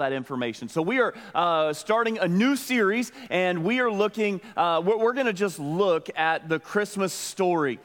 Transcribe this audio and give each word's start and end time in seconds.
that 0.00 0.12
information. 0.12 0.68
So, 0.68 0.82
we 0.82 0.98
are 0.98 1.14
uh, 1.34 1.72
starting 1.72 2.18
a 2.18 2.28
new 2.28 2.56
series, 2.56 3.12
and 3.30 3.64
we 3.64 3.80
are 3.80 3.90
looking, 3.90 4.40
uh, 4.56 4.82
we're, 4.84 4.98
we're 4.98 5.12
going 5.12 5.26
to 5.26 5.32
just 5.32 5.58
look 5.58 6.10
at 6.16 6.48
the 6.48 6.58
Christmas 6.58 7.12
story. 7.12 7.78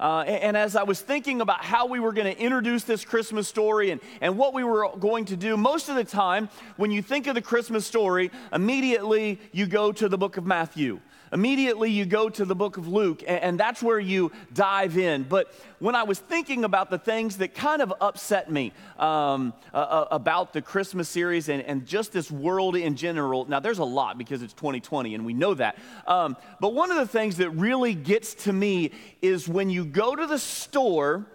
Uh, 0.00 0.24
and, 0.28 0.42
and, 0.42 0.56
as 0.56 0.76
I 0.76 0.84
was 0.84 1.00
thinking 1.00 1.40
about 1.40 1.64
how 1.64 1.86
we 1.86 1.98
were 1.98 2.12
going 2.12 2.32
to 2.32 2.40
introduce 2.40 2.84
this 2.84 3.04
Christmas 3.04 3.48
story 3.48 3.90
and, 3.90 4.00
and 4.20 4.38
what 4.38 4.54
we 4.54 4.62
were 4.62 4.88
going 4.96 5.24
to 5.24 5.36
do, 5.36 5.56
most 5.56 5.88
of 5.88 5.96
the 5.96 6.04
time, 6.04 6.48
when 6.76 6.92
you 6.92 7.02
think 7.02 7.26
of 7.26 7.34
the 7.34 7.42
Christmas 7.42 7.84
story, 7.84 8.30
immediately 8.52 9.40
you 9.50 9.66
go 9.66 9.90
to 9.90 10.08
the 10.08 10.16
book 10.16 10.36
of 10.36 10.46
Matthew. 10.46 11.00
Immediately, 11.32 11.90
you 11.90 12.06
go 12.06 12.28
to 12.28 12.44
the 12.44 12.54
book 12.54 12.76
of 12.76 12.88
Luke, 12.88 13.22
and, 13.26 13.58
that's 13.58 13.82
where 13.82 13.98
you 13.98 14.30
dive 14.54 14.96
in. 14.96 15.24
But 15.24 15.52
when 15.80 15.94
I 15.94 16.04
was 16.04 16.18
thinking 16.18 16.64
about 16.64 16.90
the 16.90 16.98
things 16.98 17.38
that 17.38 17.54
kind 17.54 17.82
of 17.82 17.92
upset 18.00 18.50
me 18.50 18.72
um, 18.98 19.52
uh, 19.74 20.06
about 20.10 20.52
the 20.52 20.62
Christmas 20.62 21.08
series 21.08 21.48
and, 21.48 21.62
and, 21.62 21.86
just 21.86 22.12
this 22.12 22.30
world 22.30 22.76
in 22.76 22.94
general, 22.94 23.46
now 23.46 23.58
there's 23.58 23.80
a 23.80 23.84
lot 23.84 24.16
because 24.16 24.42
it's 24.42 24.52
2020 24.52 25.14
and 25.14 25.26
we 25.26 25.34
know 25.34 25.54
that. 25.54 25.76
Um, 26.06 26.36
but 26.60 26.72
one 26.72 26.90
of 26.90 26.96
the 26.96 27.06
things 27.06 27.38
that 27.38 27.50
really 27.50 27.94
gets 27.94 28.34
to 28.44 28.52
me 28.52 28.92
is 29.20 29.48
when 29.48 29.70
you 29.70 29.84
go 29.84 30.14
to 30.14 30.26
the 30.26 30.38
store 30.38 31.26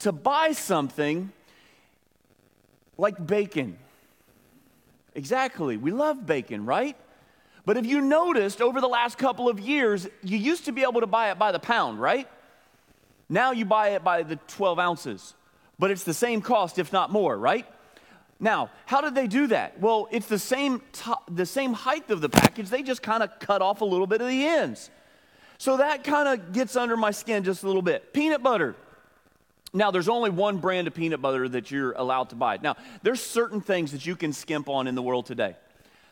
to 0.00 0.12
buy 0.12 0.52
something 0.52 1.30
like 2.96 3.24
bacon. 3.26 3.78
Exactly. 5.14 5.76
We 5.76 5.92
love 5.92 6.26
bacon, 6.26 6.66
right? 6.66 6.96
But 7.66 7.76
if 7.76 7.84
you 7.84 8.00
noticed 8.00 8.62
over 8.62 8.80
the 8.80 8.88
last 8.88 9.18
couple 9.18 9.48
of 9.48 9.58
years, 9.58 10.08
you 10.22 10.38
used 10.38 10.64
to 10.66 10.72
be 10.72 10.82
able 10.82 11.00
to 11.00 11.06
buy 11.06 11.32
it 11.32 11.38
by 11.38 11.50
the 11.50 11.58
pound, 11.58 12.00
right? 12.00 12.28
Now 13.28 13.50
you 13.50 13.64
buy 13.64 13.90
it 13.90 14.04
by 14.04 14.22
the 14.22 14.36
12 14.36 14.78
ounces, 14.78 15.34
but 15.76 15.90
it's 15.90 16.04
the 16.04 16.14
same 16.14 16.40
cost, 16.40 16.78
if 16.78 16.92
not 16.92 17.10
more, 17.10 17.36
right? 17.36 17.66
Now, 18.38 18.70
how 18.84 19.00
did 19.00 19.16
they 19.16 19.26
do 19.26 19.48
that? 19.48 19.80
Well, 19.80 20.06
it's 20.12 20.26
the 20.26 20.38
same, 20.38 20.80
t- 20.92 21.10
the 21.28 21.46
same 21.46 21.72
height 21.72 22.08
of 22.10 22.20
the 22.20 22.28
package, 22.28 22.68
they 22.68 22.82
just 22.84 23.02
kind 23.02 23.22
of 23.22 23.36
cut 23.40 23.62
off 23.62 23.80
a 23.80 23.84
little 23.84 24.06
bit 24.06 24.20
of 24.20 24.28
the 24.28 24.46
ends. 24.46 24.88
So 25.58 25.78
that 25.78 26.04
kind 26.04 26.28
of 26.28 26.52
gets 26.52 26.76
under 26.76 26.96
my 26.96 27.10
skin 27.10 27.42
just 27.42 27.64
a 27.64 27.66
little 27.66 27.82
bit. 27.82 28.12
Peanut 28.12 28.44
butter. 28.44 28.76
Now, 29.72 29.90
there's 29.90 30.08
only 30.08 30.30
one 30.30 30.58
brand 30.58 30.86
of 30.86 30.94
peanut 30.94 31.20
butter 31.20 31.48
that 31.48 31.70
you're 31.72 31.92
allowed 31.92 32.30
to 32.30 32.36
buy. 32.36 32.58
Now, 32.62 32.76
there's 33.02 33.20
certain 33.20 33.60
things 33.60 33.90
that 33.92 34.06
you 34.06 34.14
can 34.14 34.32
skimp 34.32 34.68
on 34.68 34.86
in 34.86 34.94
the 34.94 35.02
world 35.02 35.26
today. 35.26 35.56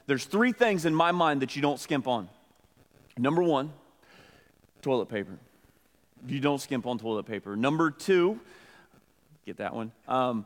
There's 0.07 0.25
three 0.25 0.53
things 0.53 0.85
in 0.85 0.95
my 0.95 1.13
mind 1.13 1.43
that 1.43 1.57
you 1.57 1.63
don't 1.63 1.81
skimp 1.81 2.07
on. 2.07 2.29
Number 3.17 3.43
one, 3.43 3.73
toilet 4.83 5.07
paper. 5.07 5.39
You 6.27 6.41
don't 6.41 6.61
skimp 6.61 6.87
on 6.87 6.99
toilet 6.99 7.27
paper. 7.27 7.57
Number 7.57 7.91
two, 7.91 8.41
get 9.47 9.59
that 9.59 9.75
one. 9.75 9.93
Um, 10.09 10.45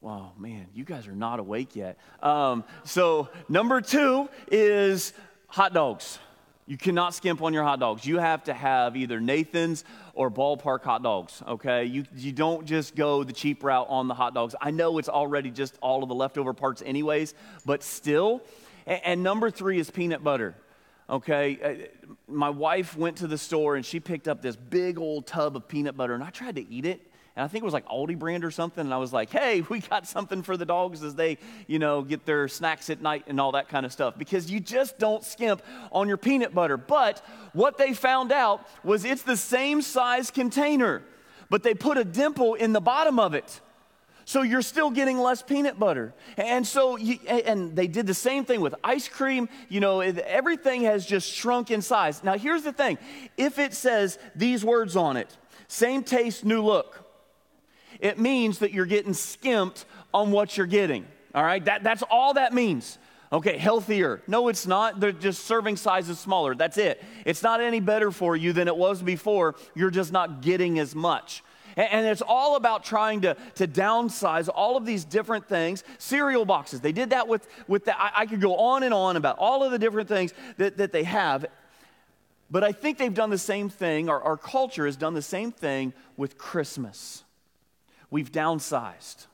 wow, 0.00 0.32
man, 0.38 0.66
you 0.74 0.84
guys 0.84 1.06
are 1.06 1.12
not 1.12 1.38
awake 1.38 1.76
yet. 1.76 1.98
Um, 2.22 2.64
so, 2.84 3.28
number 3.48 3.80
two 3.80 4.28
is 4.50 5.12
hot 5.48 5.72
dogs. 5.72 6.18
You 6.66 6.76
cannot 6.76 7.14
skimp 7.14 7.42
on 7.42 7.54
your 7.54 7.62
hot 7.62 7.78
dogs. 7.78 8.04
You 8.04 8.18
have 8.18 8.44
to 8.44 8.54
have 8.54 8.96
either 8.96 9.20
Nathan's 9.20 9.84
or 10.16 10.30
ballpark 10.30 10.82
hot 10.82 11.02
dogs, 11.02 11.42
okay? 11.46 11.84
You, 11.84 12.04
you 12.16 12.32
don't 12.32 12.64
just 12.64 12.96
go 12.96 13.22
the 13.22 13.34
cheap 13.34 13.62
route 13.62 13.86
on 13.90 14.08
the 14.08 14.14
hot 14.14 14.34
dogs. 14.34 14.56
I 14.60 14.70
know 14.70 14.96
it's 14.98 15.10
already 15.10 15.50
just 15.50 15.76
all 15.82 16.02
of 16.02 16.08
the 16.08 16.14
leftover 16.14 16.54
parts, 16.54 16.82
anyways, 16.84 17.34
but 17.66 17.82
still. 17.82 18.42
And, 18.86 19.00
and 19.04 19.22
number 19.22 19.50
three 19.50 19.78
is 19.78 19.90
peanut 19.90 20.24
butter, 20.24 20.54
okay? 21.08 21.58
Uh, 21.62 22.14
my 22.26 22.48
wife 22.48 22.96
went 22.96 23.18
to 23.18 23.26
the 23.26 23.36
store 23.36 23.76
and 23.76 23.84
she 23.84 24.00
picked 24.00 24.26
up 24.26 24.40
this 24.40 24.56
big 24.56 24.98
old 24.98 25.26
tub 25.26 25.54
of 25.54 25.68
peanut 25.68 25.98
butter, 25.98 26.14
and 26.14 26.24
I 26.24 26.30
tried 26.30 26.56
to 26.56 26.66
eat 26.68 26.86
it 26.86 27.00
and 27.36 27.44
I 27.44 27.48
think 27.48 27.62
it 27.62 27.66
was 27.66 27.74
like 27.74 27.86
Aldi 27.86 28.18
brand 28.18 28.46
or 28.46 28.50
something. 28.50 28.80
And 28.80 28.94
I 28.94 28.96
was 28.96 29.12
like, 29.12 29.30
hey, 29.30 29.60
we 29.68 29.80
got 29.80 30.06
something 30.06 30.42
for 30.42 30.56
the 30.56 30.64
dogs 30.64 31.02
as 31.02 31.14
they, 31.14 31.36
you 31.66 31.78
know, 31.78 32.00
get 32.00 32.24
their 32.24 32.48
snacks 32.48 32.88
at 32.88 33.02
night 33.02 33.24
and 33.26 33.38
all 33.38 33.52
that 33.52 33.68
kind 33.68 33.84
of 33.84 33.92
stuff. 33.92 34.16
Because 34.16 34.50
you 34.50 34.58
just 34.58 34.98
don't 34.98 35.22
skimp 35.22 35.60
on 35.92 36.08
your 36.08 36.16
peanut 36.16 36.54
butter. 36.54 36.78
But 36.78 37.22
what 37.52 37.76
they 37.76 37.92
found 37.92 38.32
out 38.32 38.66
was 38.82 39.04
it's 39.04 39.22
the 39.22 39.36
same 39.36 39.82
size 39.82 40.30
container, 40.30 41.02
but 41.50 41.62
they 41.62 41.74
put 41.74 41.98
a 41.98 42.04
dimple 42.04 42.54
in 42.54 42.72
the 42.72 42.80
bottom 42.80 43.18
of 43.18 43.34
it. 43.34 43.60
So 44.24 44.40
you're 44.40 44.62
still 44.62 44.90
getting 44.90 45.18
less 45.18 45.42
peanut 45.42 45.78
butter. 45.78 46.14
And 46.38 46.66
so, 46.66 46.96
you, 46.96 47.18
and 47.28 47.76
they 47.76 47.86
did 47.86 48.06
the 48.08 48.14
same 48.14 48.44
thing 48.46 48.60
with 48.60 48.74
ice 48.82 49.08
cream. 49.08 49.48
You 49.68 49.80
know, 49.80 50.00
everything 50.00 50.82
has 50.82 51.04
just 51.04 51.30
shrunk 51.30 51.70
in 51.70 51.82
size. 51.82 52.24
Now, 52.24 52.36
here's 52.36 52.62
the 52.62 52.72
thing 52.72 52.96
if 53.36 53.58
it 53.58 53.74
says 53.74 54.18
these 54.34 54.64
words 54.64 54.96
on 54.96 55.18
it, 55.18 55.36
same 55.68 56.02
taste, 56.02 56.44
new 56.44 56.62
look, 56.62 57.05
it 58.00 58.18
means 58.18 58.58
that 58.58 58.72
you're 58.72 58.86
getting 58.86 59.14
skimped 59.14 59.84
on 60.12 60.30
what 60.30 60.56
you're 60.56 60.66
getting. 60.66 61.06
All 61.34 61.44
right? 61.44 61.64
That, 61.64 61.82
that's 61.82 62.02
all 62.10 62.34
that 62.34 62.52
means. 62.54 62.98
Okay, 63.32 63.58
healthier. 63.58 64.22
No, 64.26 64.48
it's 64.48 64.66
not. 64.66 65.00
They're 65.00 65.12
just 65.12 65.44
serving 65.44 65.76
sizes 65.76 66.18
smaller. 66.18 66.54
That's 66.54 66.78
it. 66.78 67.02
It's 67.24 67.42
not 67.42 67.60
any 67.60 67.80
better 67.80 68.10
for 68.10 68.36
you 68.36 68.52
than 68.52 68.68
it 68.68 68.76
was 68.76 69.02
before. 69.02 69.56
You're 69.74 69.90
just 69.90 70.12
not 70.12 70.42
getting 70.42 70.78
as 70.78 70.94
much. 70.94 71.42
And, 71.76 72.06
it's 72.06 72.22
all 72.22 72.56
about 72.56 72.84
trying 72.84 73.20
to, 73.22 73.36
to 73.56 73.68
downsize 73.68 74.48
all 74.52 74.78
of 74.78 74.86
these 74.86 75.04
different 75.04 75.46
things. 75.46 75.84
Cereal 75.98 76.46
boxes. 76.46 76.80
They 76.80 76.92
did 76.92 77.10
that 77.10 77.28
with, 77.28 77.46
with 77.68 77.84
the, 77.84 78.00
I, 78.00 78.22
I 78.22 78.26
could 78.26 78.40
go 78.40 78.56
on 78.56 78.82
and 78.82 78.94
on 78.94 79.16
about 79.16 79.36
all 79.38 79.62
of 79.62 79.72
the 79.72 79.78
different 79.78 80.08
things 80.08 80.32
that, 80.56 80.78
that 80.78 80.92
they 80.92 81.04
have. 81.04 81.44
But 82.50 82.64
I 82.64 82.72
think 82.72 82.96
they've 82.96 83.12
done 83.12 83.28
the 83.28 83.36
same 83.36 83.68
thing, 83.68 84.08
our, 84.08 84.22
our 84.22 84.36
culture 84.38 84.86
has 84.86 84.96
done 84.96 85.12
the 85.12 85.20
same 85.20 85.52
thing 85.52 85.92
with 86.16 86.38
Christmas 86.38 87.24
we've 88.10 88.30
downsized 88.32 89.26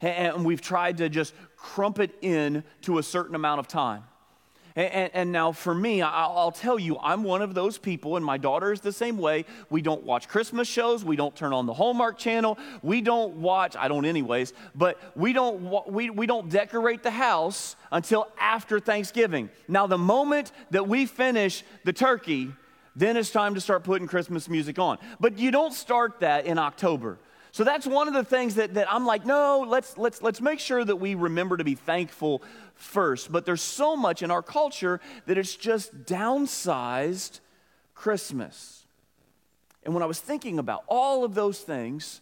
and 0.00 0.44
we've 0.44 0.60
tried 0.60 0.98
to 0.98 1.08
just 1.08 1.34
crump 1.56 1.98
it 1.98 2.16
in 2.20 2.62
to 2.82 2.98
a 2.98 3.02
certain 3.02 3.34
amount 3.34 3.60
of 3.60 3.68
time. 3.68 4.04
And, 4.76 5.10
and, 5.12 5.32
now, 5.32 5.50
for 5.50 5.74
me, 5.74 6.02
I'll, 6.02 6.38
I'll, 6.38 6.52
tell 6.52 6.78
you, 6.78 6.98
I'm 7.02 7.24
one 7.24 7.42
of 7.42 7.52
those 7.52 7.78
people, 7.78 8.14
and 8.14 8.24
my 8.24 8.38
daughter 8.38 8.72
is 8.72 8.80
the 8.80 8.92
same 8.92 9.18
way. 9.18 9.44
We 9.70 9.82
don't 9.82 10.04
watch 10.04 10.28
Christmas 10.28 10.68
shows. 10.68 11.04
We 11.04 11.16
don't 11.16 11.34
turn 11.34 11.52
on 11.52 11.66
the 11.66 11.72
Hallmark 11.72 12.16
Channel. 12.16 12.56
We 12.80 13.00
don't 13.00 13.38
watch, 13.38 13.74
I 13.76 13.88
don't, 13.88 14.04
anyways, 14.04 14.52
but 14.76 15.00
we 15.16 15.32
don't, 15.32 15.90
we, 15.90 16.10
we 16.10 16.26
don't 16.28 16.48
decorate 16.48 17.02
the 17.02 17.10
house 17.10 17.74
until 17.90 18.28
after 18.38 18.78
Thanksgiving. 18.78 19.50
Now, 19.66 19.88
the 19.88 19.98
moment 19.98 20.52
that 20.70 20.86
we 20.86 21.06
finish 21.06 21.64
the 21.82 21.92
turkey, 21.92 22.52
then 22.94 23.16
it's 23.16 23.30
time 23.30 23.56
to 23.56 23.60
start 23.60 23.82
putting 23.82 24.06
Christmas 24.06 24.48
music 24.48 24.78
on. 24.78 24.98
But 25.18 25.40
you 25.40 25.50
don't 25.50 25.74
start 25.74 26.20
that 26.20 26.46
in 26.46 26.56
October. 26.56 27.18
So 27.52 27.64
that's 27.64 27.86
one 27.86 28.08
of 28.08 28.14
the 28.14 28.24
things 28.24 28.56
that, 28.56 28.74
that 28.74 28.92
I'm 28.92 29.06
like, 29.06 29.24
no, 29.24 29.64
let's, 29.66 29.96
let's, 29.96 30.22
let's 30.22 30.40
make 30.40 30.60
sure 30.60 30.84
that 30.84 30.96
we 30.96 31.14
remember 31.14 31.56
to 31.56 31.64
be 31.64 31.74
thankful 31.74 32.42
first. 32.74 33.32
But 33.32 33.46
there's 33.46 33.62
so 33.62 33.96
much 33.96 34.22
in 34.22 34.30
our 34.30 34.42
culture 34.42 35.00
that 35.26 35.38
it's 35.38 35.56
just 35.56 36.04
downsized 36.04 37.40
Christmas. 37.94 38.86
And 39.84 39.94
when 39.94 40.02
I 40.02 40.06
was 40.06 40.20
thinking 40.20 40.58
about 40.58 40.84
all 40.86 41.24
of 41.24 41.34
those 41.34 41.60
things, 41.60 42.20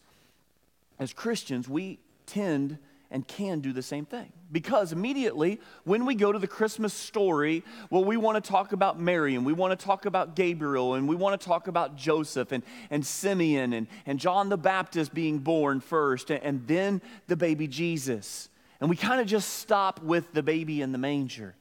as 0.98 1.12
Christians, 1.12 1.68
we 1.68 1.98
tend 2.26 2.78
and 3.10 3.26
can 3.26 3.60
do 3.60 3.72
the 3.72 3.82
same 3.82 4.04
thing. 4.04 4.32
Because 4.52 4.92
immediately 4.92 5.60
when 5.84 6.06
we 6.06 6.14
go 6.14 6.30
to 6.30 6.38
the 6.38 6.46
Christmas 6.46 6.94
story, 6.94 7.64
well, 7.90 8.04
we 8.04 8.16
want 8.16 8.42
to 8.42 8.48
talk 8.48 8.72
about 8.72 8.98
Mary 8.98 9.34
and 9.34 9.44
we 9.44 9.52
want 9.52 9.78
to 9.78 9.84
talk 9.84 10.06
about 10.06 10.36
Gabriel 10.36 10.94
and 10.94 11.08
we 11.08 11.16
want 11.16 11.40
to 11.40 11.44
talk 11.44 11.66
about 11.66 11.96
Joseph 11.96 12.52
and, 12.52 12.62
and 12.90 13.04
Simeon 13.04 13.72
and, 13.72 13.88
and 14.06 14.20
John 14.20 14.48
the 14.48 14.56
Baptist 14.56 15.12
being 15.12 15.38
born 15.38 15.80
first 15.80 16.30
and, 16.30 16.42
and 16.44 16.66
then 16.68 17.02
the 17.26 17.36
baby 17.36 17.66
Jesus. 17.66 18.48
And 18.80 18.88
we 18.88 18.96
kind 18.96 19.20
of 19.20 19.26
just 19.26 19.54
stop 19.54 20.00
with 20.02 20.32
the 20.32 20.42
baby 20.42 20.80
in 20.80 20.92
the 20.92 20.98
manger. 20.98 21.56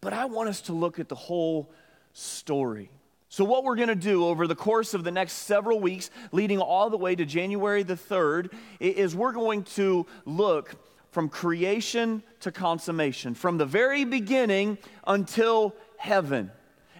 But 0.00 0.12
I 0.12 0.24
want 0.24 0.48
us 0.48 0.62
to 0.62 0.72
look 0.72 0.98
at 0.98 1.08
the 1.08 1.14
whole 1.14 1.70
story. 2.12 2.90
So, 3.28 3.44
what 3.44 3.64
we're 3.64 3.76
going 3.76 3.88
to 3.88 3.94
do 3.94 4.24
over 4.24 4.46
the 4.46 4.54
course 4.54 4.94
of 4.94 5.04
the 5.04 5.10
next 5.10 5.32
several 5.32 5.80
weeks, 5.80 6.10
leading 6.32 6.58
all 6.58 6.90
the 6.90 6.96
way 6.96 7.14
to 7.14 7.24
January 7.24 7.82
the 7.82 7.96
3rd, 7.96 8.52
is 8.80 9.14
we're 9.14 9.32
going 9.32 9.64
to 9.64 10.06
look 10.24 10.74
from 11.16 11.30
creation 11.30 12.22
to 12.40 12.52
consummation, 12.52 13.32
from 13.32 13.56
the 13.56 13.64
very 13.64 14.04
beginning 14.04 14.76
until 15.06 15.74
heaven. 15.96 16.50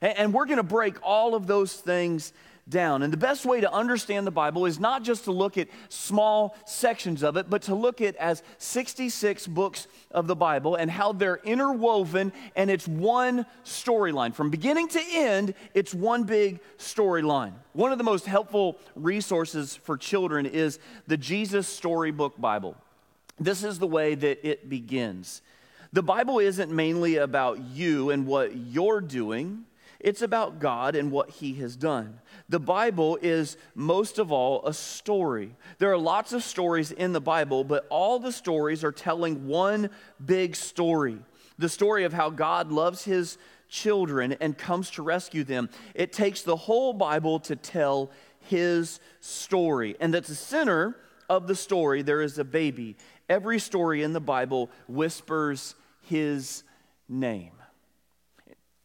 And 0.00 0.32
we're 0.32 0.46
going 0.46 0.56
to 0.56 0.62
break 0.62 0.96
all 1.02 1.34
of 1.34 1.46
those 1.46 1.74
things 1.74 2.32
down. 2.66 3.02
And 3.02 3.12
the 3.12 3.18
best 3.18 3.44
way 3.44 3.60
to 3.60 3.70
understand 3.70 4.26
the 4.26 4.30
Bible 4.30 4.64
is 4.64 4.80
not 4.80 5.02
just 5.02 5.24
to 5.24 5.32
look 5.32 5.58
at 5.58 5.68
small 5.90 6.56
sections 6.64 7.22
of 7.22 7.36
it, 7.36 7.50
but 7.50 7.60
to 7.64 7.74
look 7.74 8.00
at 8.00 8.16
as 8.16 8.42
66 8.56 9.46
books 9.48 9.86
of 10.10 10.28
the 10.28 10.34
Bible 10.34 10.76
and 10.76 10.90
how 10.90 11.12
they're 11.12 11.40
interwoven 11.44 12.32
and 12.56 12.70
it's 12.70 12.88
one 12.88 13.44
storyline. 13.66 14.34
From 14.34 14.48
beginning 14.48 14.88
to 14.88 15.00
end, 15.12 15.52
it's 15.74 15.92
one 15.92 16.24
big 16.24 16.60
storyline. 16.78 17.52
One 17.74 17.92
of 17.92 17.98
the 17.98 18.04
most 18.04 18.24
helpful 18.24 18.78
resources 18.94 19.76
for 19.76 19.98
children 19.98 20.46
is 20.46 20.78
the 21.06 21.18
Jesus 21.18 21.68
Storybook 21.68 22.40
Bible. 22.40 22.78
This 23.38 23.62
is 23.62 23.78
the 23.78 23.86
way 23.86 24.14
that 24.14 24.46
it 24.46 24.68
begins. 24.68 25.42
The 25.92 26.02
Bible 26.02 26.38
isn't 26.38 26.70
mainly 26.70 27.16
about 27.16 27.60
you 27.60 28.10
and 28.10 28.26
what 28.26 28.56
you're 28.56 29.00
doing 29.00 29.64
It's 30.00 30.22
about 30.22 30.58
God 30.58 30.94
and 30.94 31.10
what 31.10 31.30
He 31.30 31.54
has 31.54 31.74
done. 31.76 32.20
The 32.48 32.60
Bible 32.60 33.18
is 33.22 33.56
most 33.74 34.18
of 34.18 34.30
all 34.30 34.64
a 34.66 34.74
story. 34.74 35.56
There 35.78 35.90
are 35.90 35.98
lots 35.98 36.32
of 36.32 36.44
stories 36.44 36.92
in 36.92 37.12
the 37.12 37.20
Bible, 37.20 37.64
but 37.64 37.86
all 37.88 38.18
the 38.18 38.32
stories 38.32 38.84
are 38.84 38.92
telling 38.92 39.46
one 39.46 39.90
big 40.24 40.56
story 40.56 41.18
the 41.58 41.68
story 41.70 42.04
of 42.04 42.12
how 42.12 42.28
God 42.28 42.70
loves 42.70 43.04
His 43.04 43.38
children 43.70 44.36
and 44.40 44.58
comes 44.58 44.90
to 44.90 45.02
rescue 45.02 45.42
them. 45.42 45.70
It 45.94 46.12
takes 46.12 46.42
the 46.42 46.54
whole 46.54 46.92
Bible 46.92 47.40
to 47.40 47.56
tell 47.56 48.10
His 48.40 49.00
story. 49.20 49.96
And 49.98 50.14
at 50.14 50.24
the 50.24 50.34
center 50.34 50.96
of 51.30 51.46
the 51.46 51.54
story, 51.54 52.02
there 52.02 52.20
is 52.20 52.38
a 52.38 52.44
baby. 52.44 52.96
Every 53.28 53.58
story 53.58 54.02
in 54.02 54.12
the 54.12 54.20
Bible 54.20 54.70
whispers 54.88 55.74
His 56.02 56.62
name. 57.08 57.52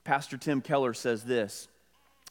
Pastor 0.04 0.38
Tim 0.38 0.62
Keller 0.62 0.94
says 0.94 1.24
this. 1.24 1.68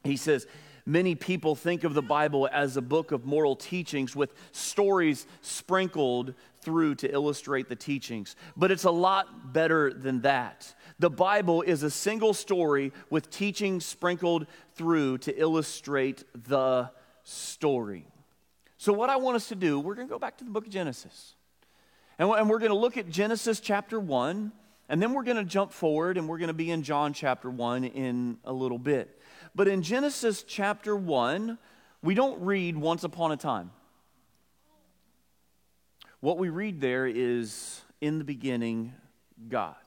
He 0.02 0.16
says, 0.16 0.46
Many 0.86 1.14
people 1.14 1.54
think 1.54 1.84
of 1.84 1.94
the 1.94 2.02
Bible 2.02 2.48
as 2.50 2.76
a 2.76 2.82
book 2.82 3.12
of 3.12 3.24
moral 3.24 3.54
teachings 3.54 4.16
with 4.16 4.34
stories 4.50 5.26
sprinkled 5.42 6.34
through 6.62 6.96
to 6.96 7.12
illustrate 7.12 7.68
the 7.68 7.76
teachings. 7.76 8.34
But 8.56 8.70
it's 8.70 8.84
a 8.84 8.90
lot 8.90 9.52
better 9.52 9.92
than 9.92 10.22
that. 10.22 10.74
The 10.98 11.10
Bible 11.10 11.62
is 11.62 11.82
a 11.82 11.90
single 11.90 12.34
story 12.34 12.92
with 13.08 13.30
teachings 13.30 13.84
sprinkled 13.84 14.46
through 14.74 15.18
to 15.18 15.38
illustrate 15.38 16.24
the 16.34 16.90
story. 17.22 18.06
So, 18.76 18.92
what 18.92 19.10
I 19.10 19.16
want 19.16 19.36
us 19.36 19.48
to 19.48 19.54
do, 19.54 19.78
we're 19.78 19.94
going 19.94 20.08
to 20.08 20.12
go 20.12 20.18
back 20.18 20.38
to 20.38 20.44
the 20.44 20.50
book 20.50 20.66
of 20.66 20.72
Genesis. 20.72 21.34
And 22.20 22.50
we're 22.50 22.58
going 22.58 22.70
to 22.70 22.76
look 22.76 22.98
at 22.98 23.08
Genesis 23.08 23.60
chapter 23.60 23.98
1 23.98 24.52
and 24.90 25.00
then 25.00 25.14
we're 25.14 25.22
going 25.22 25.38
to 25.38 25.44
jump 25.44 25.72
forward 25.72 26.18
and 26.18 26.28
we're 26.28 26.36
going 26.36 26.48
to 26.48 26.52
be 26.52 26.70
in 26.70 26.82
John 26.82 27.14
chapter 27.14 27.48
1 27.48 27.84
in 27.84 28.36
a 28.44 28.52
little 28.52 28.78
bit. 28.78 29.18
But 29.54 29.68
in 29.68 29.80
Genesis 29.80 30.42
chapter 30.42 30.94
1, 30.94 31.56
we 32.02 32.12
don't 32.14 32.38
read 32.42 32.76
once 32.76 33.04
upon 33.04 33.32
a 33.32 33.38
time. 33.38 33.70
What 36.20 36.36
we 36.36 36.50
read 36.50 36.82
there 36.82 37.06
is 37.06 37.80
in 38.02 38.18
the 38.18 38.24
beginning, 38.24 38.92
God. 39.48 39.79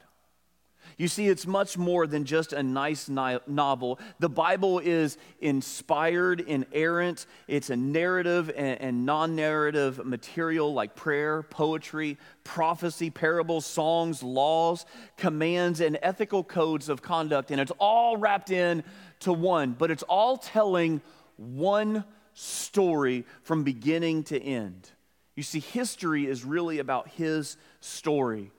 You 0.98 1.07
see, 1.07 1.28
it's 1.28 1.48
much 1.48 1.78
more 1.78 2.06
than 2.06 2.25
just 2.25 2.54
a 2.54 2.62
nice 2.62 3.10
novel. 3.10 4.00
The 4.19 4.30
Bible 4.30 4.80
is 4.80 5.18
inspired, 5.42 6.42
inerrant. 6.42 7.25
It's 7.48 7.69
a 7.69 7.75
narrative 7.75 8.51
and, 8.56 9.06
non 9.06 9.36
narrative 9.36 10.06
material 10.06 10.74
like 10.74 10.95
prayer, 10.95 11.44
poetry, 11.44 12.18
prophecy, 12.44 13.10
parables, 13.10 13.66
songs, 13.66 14.22
laws, 14.22 14.86
commands, 15.18 15.80
and 15.80 15.98
ethical 16.01 16.44
codes 16.44 16.90
of 16.90 17.01
conduct. 17.01 17.51
And 17.51 17.60
it's 17.60 17.72
all 17.80 18.18
wrapped 18.18 18.51
in 18.51 18.84
to 19.22 19.34
one, 19.34 19.72
but 19.72 19.90
it's 19.90 20.04
all 20.04 20.38
telling 20.38 21.01
one 21.38 22.04
story 22.34 23.25
from 23.44 23.63
beginning 23.63 24.24
to 24.24 24.42
end. 24.42 24.92
You 25.36 25.44
see, 25.44 25.60
history 25.60 26.28
is 26.28 26.44
really 26.45 26.80
about 26.80 27.10
his 27.10 27.57
story, 27.80 28.51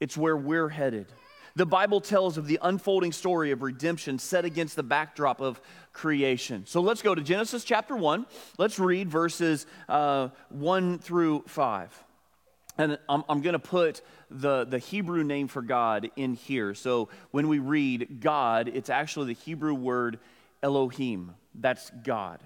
it's 0.00 0.16
where 0.16 0.36
we're 0.36 0.68
headed. 0.68 1.06
The 1.58 1.66
Bible 1.66 2.00
tells 2.00 2.38
of 2.38 2.46
the 2.46 2.60
unfolding 2.62 3.10
story 3.10 3.50
of 3.50 3.62
redemption 3.62 4.20
set 4.20 4.44
against 4.44 4.76
the 4.76 4.84
backdrop 4.84 5.40
of 5.40 5.60
creation. 5.92 6.64
So 6.66 6.80
let's 6.80 7.02
go 7.02 7.16
to 7.16 7.20
Genesis 7.20 7.64
chapter 7.64 7.96
1. 7.96 8.26
Let's 8.58 8.78
read 8.78 9.10
verses 9.10 9.66
uh, 9.88 10.28
1 10.50 11.00
through 11.00 11.42
5. 11.48 12.04
And 12.78 12.96
I'm, 13.08 13.24
I'm 13.28 13.42
going 13.42 13.54
to 13.54 13.58
put 13.58 14.02
the, 14.30 14.66
the 14.66 14.78
Hebrew 14.78 15.24
name 15.24 15.48
for 15.48 15.60
God 15.60 16.08
in 16.14 16.34
here. 16.34 16.74
So 16.74 17.08
when 17.32 17.48
we 17.48 17.58
read 17.58 18.20
God, 18.20 18.70
it's 18.72 18.88
actually 18.88 19.34
the 19.34 19.40
Hebrew 19.40 19.74
word 19.74 20.20
Elohim. 20.62 21.34
That's 21.56 21.90
God. 22.04 22.38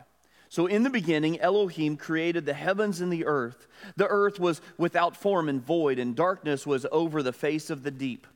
So 0.48 0.64
in 0.64 0.84
the 0.84 0.90
beginning, 0.90 1.38
Elohim 1.38 1.98
created 1.98 2.46
the 2.46 2.54
heavens 2.54 3.02
and 3.02 3.12
the 3.12 3.26
earth. 3.26 3.66
The 3.96 4.08
earth 4.08 4.40
was 4.40 4.62
without 4.78 5.18
form 5.18 5.50
and 5.50 5.62
void, 5.62 5.98
and 5.98 6.16
darkness 6.16 6.66
was 6.66 6.86
over 6.90 7.22
the 7.22 7.34
face 7.34 7.68
of 7.68 7.82
the 7.82 7.90
deep. 7.90 8.26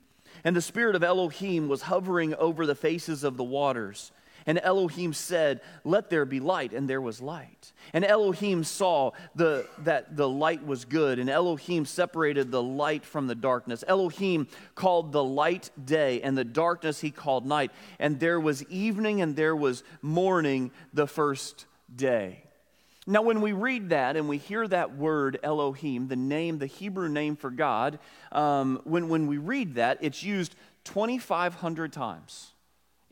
And 0.46 0.54
the 0.54 0.62
Spirit 0.62 0.94
of 0.94 1.02
Elohim 1.02 1.66
was 1.66 1.82
hovering 1.82 2.32
over 2.36 2.66
the 2.66 2.76
faces 2.76 3.24
of 3.24 3.36
the 3.36 3.42
waters. 3.42 4.12
And 4.46 4.60
Elohim 4.62 5.12
said, 5.12 5.60
Let 5.82 6.08
there 6.08 6.24
be 6.24 6.38
light, 6.38 6.72
and 6.72 6.88
there 6.88 7.00
was 7.00 7.20
light. 7.20 7.72
And 7.92 8.04
Elohim 8.04 8.62
saw 8.62 9.10
the, 9.34 9.66
that 9.78 10.16
the 10.16 10.28
light 10.28 10.64
was 10.64 10.84
good, 10.84 11.18
and 11.18 11.28
Elohim 11.28 11.84
separated 11.84 12.52
the 12.52 12.62
light 12.62 13.04
from 13.04 13.26
the 13.26 13.34
darkness. 13.34 13.82
Elohim 13.88 14.46
called 14.76 15.10
the 15.10 15.24
light 15.24 15.72
day, 15.84 16.22
and 16.22 16.38
the 16.38 16.44
darkness 16.44 17.00
he 17.00 17.10
called 17.10 17.44
night. 17.44 17.72
And 17.98 18.20
there 18.20 18.38
was 18.38 18.62
evening, 18.66 19.22
and 19.22 19.34
there 19.34 19.56
was 19.56 19.82
morning 20.00 20.70
the 20.92 21.08
first 21.08 21.66
day. 21.92 22.45
Now, 23.08 23.22
when 23.22 23.40
we 23.40 23.52
read 23.52 23.90
that 23.90 24.16
and 24.16 24.28
we 24.28 24.38
hear 24.38 24.66
that 24.66 24.96
word 24.96 25.38
Elohim, 25.44 26.08
the 26.08 26.16
name, 26.16 26.58
the 26.58 26.66
Hebrew 26.66 27.08
name 27.08 27.36
for 27.36 27.50
God, 27.50 28.00
um, 28.32 28.80
when, 28.82 29.08
when 29.08 29.28
we 29.28 29.38
read 29.38 29.76
that, 29.76 29.98
it's 30.00 30.24
used 30.24 30.56
2,500 30.84 31.92
times 31.92 32.52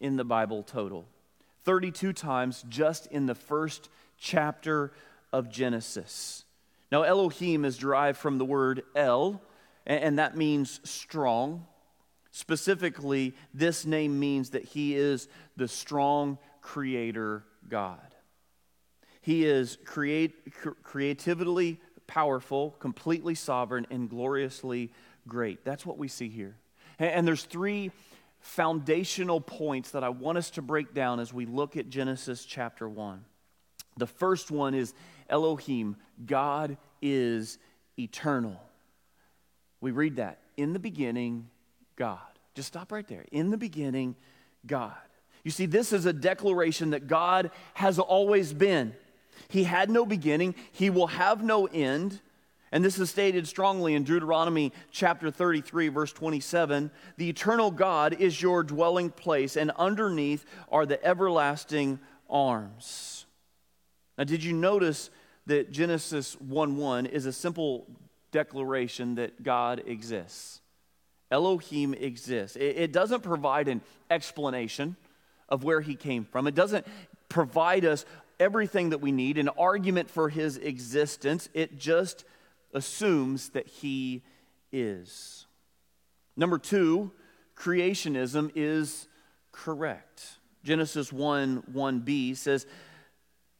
in 0.00 0.16
the 0.16 0.24
Bible 0.24 0.64
total, 0.64 1.06
32 1.62 2.12
times 2.12 2.64
just 2.68 3.06
in 3.06 3.26
the 3.26 3.36
first 3.36 3.88
chapter 4.18 4.92
of 5.32 5.48
Genesis. 5.48 6.44
Now, 6.90 7.02
Elohim 7.02 7.64
is 7.64 7.78
derived 7.78 8.18
from 8.18 8.38
the 8.38 8.44
word 8.44 8.82
El, 8.96 9.40
and 9.86 10.18
that 10.18 10.36
means 10.36 10.80
strong. 10.82 11.66
Specifically, 12.32 13.34
this 13.52 13.86
name 13.86 14.18
means 14.18 14.50
that 14.50 14.64
he 14.64 14.96
is 14.96 15.28
the 15.56 15.68
strong 15.68 16.38
creator 16.60 17.44
God. 17.68 18.13
He 19.24 19.46
is 19.46 19.78
create, 19.86 20.52
creatively 20.82 21.80
powerful, 22.06 22.72
completely 22.78 23.34
sovereign, 23.34 23.86
and 23.88 24.10
gloriously 24.10 24.92
great. 25.26 25.64
That's 25.64 25.86
what 25.86 25.96
we 25.96 26.08
see 26.08 26.28
here. 26.28 26.56
And, 26.98 27.10
and 27.10 27.26
there's 27.26 27.44
three 27.44 27.90
foundational 28.40 29.40
points 29.40 29.92
that 29.92 30.04
I 30.04 30.10
want 30.10 30.36
us 30.36 30.50
to 30.50 30.62
break 30.62 30.92
down 30.92 31.20
as 31.20 31.32
we 31.32 31.46
look 31.46 31.78
at 31.78 31.88
Genesis 31.88 32.44
chapter 32.44 32.86
1. 32.86 33.24
The 33.96 34.06
first 34.06 34.50
one 34.50 34.74
is 34.74 34.92
Elohim, 35.30 35.96
God 36.26 36.76
is 37.00 37.58
eternal. 37.98 38.60
We 39.80 39.90
read 39.90 40.16
that. 40.16 40.40
In 40.58 40.74
the 40.74 40.78
beginning, 40.78 41.48
God. 41.96 42.18
Just 42.54 42.68
stop 42.68 42.92
right 42.92 43.08
there. 43.08 43.24
In 43.32 43.48
the 43.48 43.56
beginning, 43.56 44.16
God. 44.66 44.92
You 45.44 45.50
see, 45.50 45.64
this 45.64 45.94
is 45.94 46.04
a 46.04 46.12
declaration 46.12 46.90
that 46.90 47.06
God 47.06 47.52
has 47.72 47.98
always 47.98 48.52
been. 48.52 48.94
He 49.48 49.64
had 49.64 49.90
no 49.90 50.06
beginning, 50.06 50.54
he 50.72 50.90
will 50.90 51.08
have 51.08 51.42
no 51.42 51.66
end. 51.66 52.20
And 52.72 52.84
this 52.84 52.98
is 52.98 53.08
stated 53.08 53.46
strongly 53.46 53.94
in 53.94 54.02
Deuteronomy 54.02 54.72
chapter 54.90 55.30
33, 55.30 55.88
verse 55.88 56.12
27. 56.12 56.90
The 57.16 57.28
eternal 57.28 57.70
God 57.70 58.16
is 58.20 58.42
your 58.42 58.64
dwelling 58.64 59.10
place, 59.10 59.56
and 59.56 59.70
underneath 59.72 60.44
are 60.72 60.84
the 60.84 61.02
everlasting 61.04 62.00
arms. 62.28 63.26
Now, 64.18 64.24
did 64.24 64.42
you 64.42 64.52
notice 64.52 65.10
that 65.46 65.70
Genesis 65.70 66.34
1 66.40 66.76
1 66.76 67.06
is 67.06 67.26
a 67.26 67.32
simple 67.32 67.86
declaration 68.32 69.14
that 69.16 69.42
God 69.42 69.82
exists? 69.86 70.60
Elohim 71.30 71.94
exists. 71.94 72.56
It, 72.56 72.76
it 72.76 72.92
doesn't 72.92 73.22
provide 73.22 73.68
an 73.68 73.82
explanation 74.10 74.96
of 75.48 75.62
where 75.62 75.80
he 75.80 75.94
came 75.94 76.24
from, 76.24 76.46
it 76.46 76.54
doesn't 76.54 76.86
provide 77.28 77.84
us 77.84 78.04
everything 78.38 78.90
that 78.90 78.98
we 78.98 79.12
need, 79.12 79.38
an 79.38 79.48
argument 79.50 80.10
for 80.10 80.28
his 80.28 80.56
existence. 80.56 81.48
It 81.54 81.78
just 81.78 82.24
assumes 82.72 83.50
that 83.50 83.66
he 83.66 84.22
is. 84.72 85.46
Number 86.36 86.58
two, 86.58 87.12
creationism 87.56 88.50
is 88.54 89.08
correct. 89.52 90.38
Genesis 90.64 91.12
1 91.12 91.64
1b 91.72 92.36
says, 92.36 92.66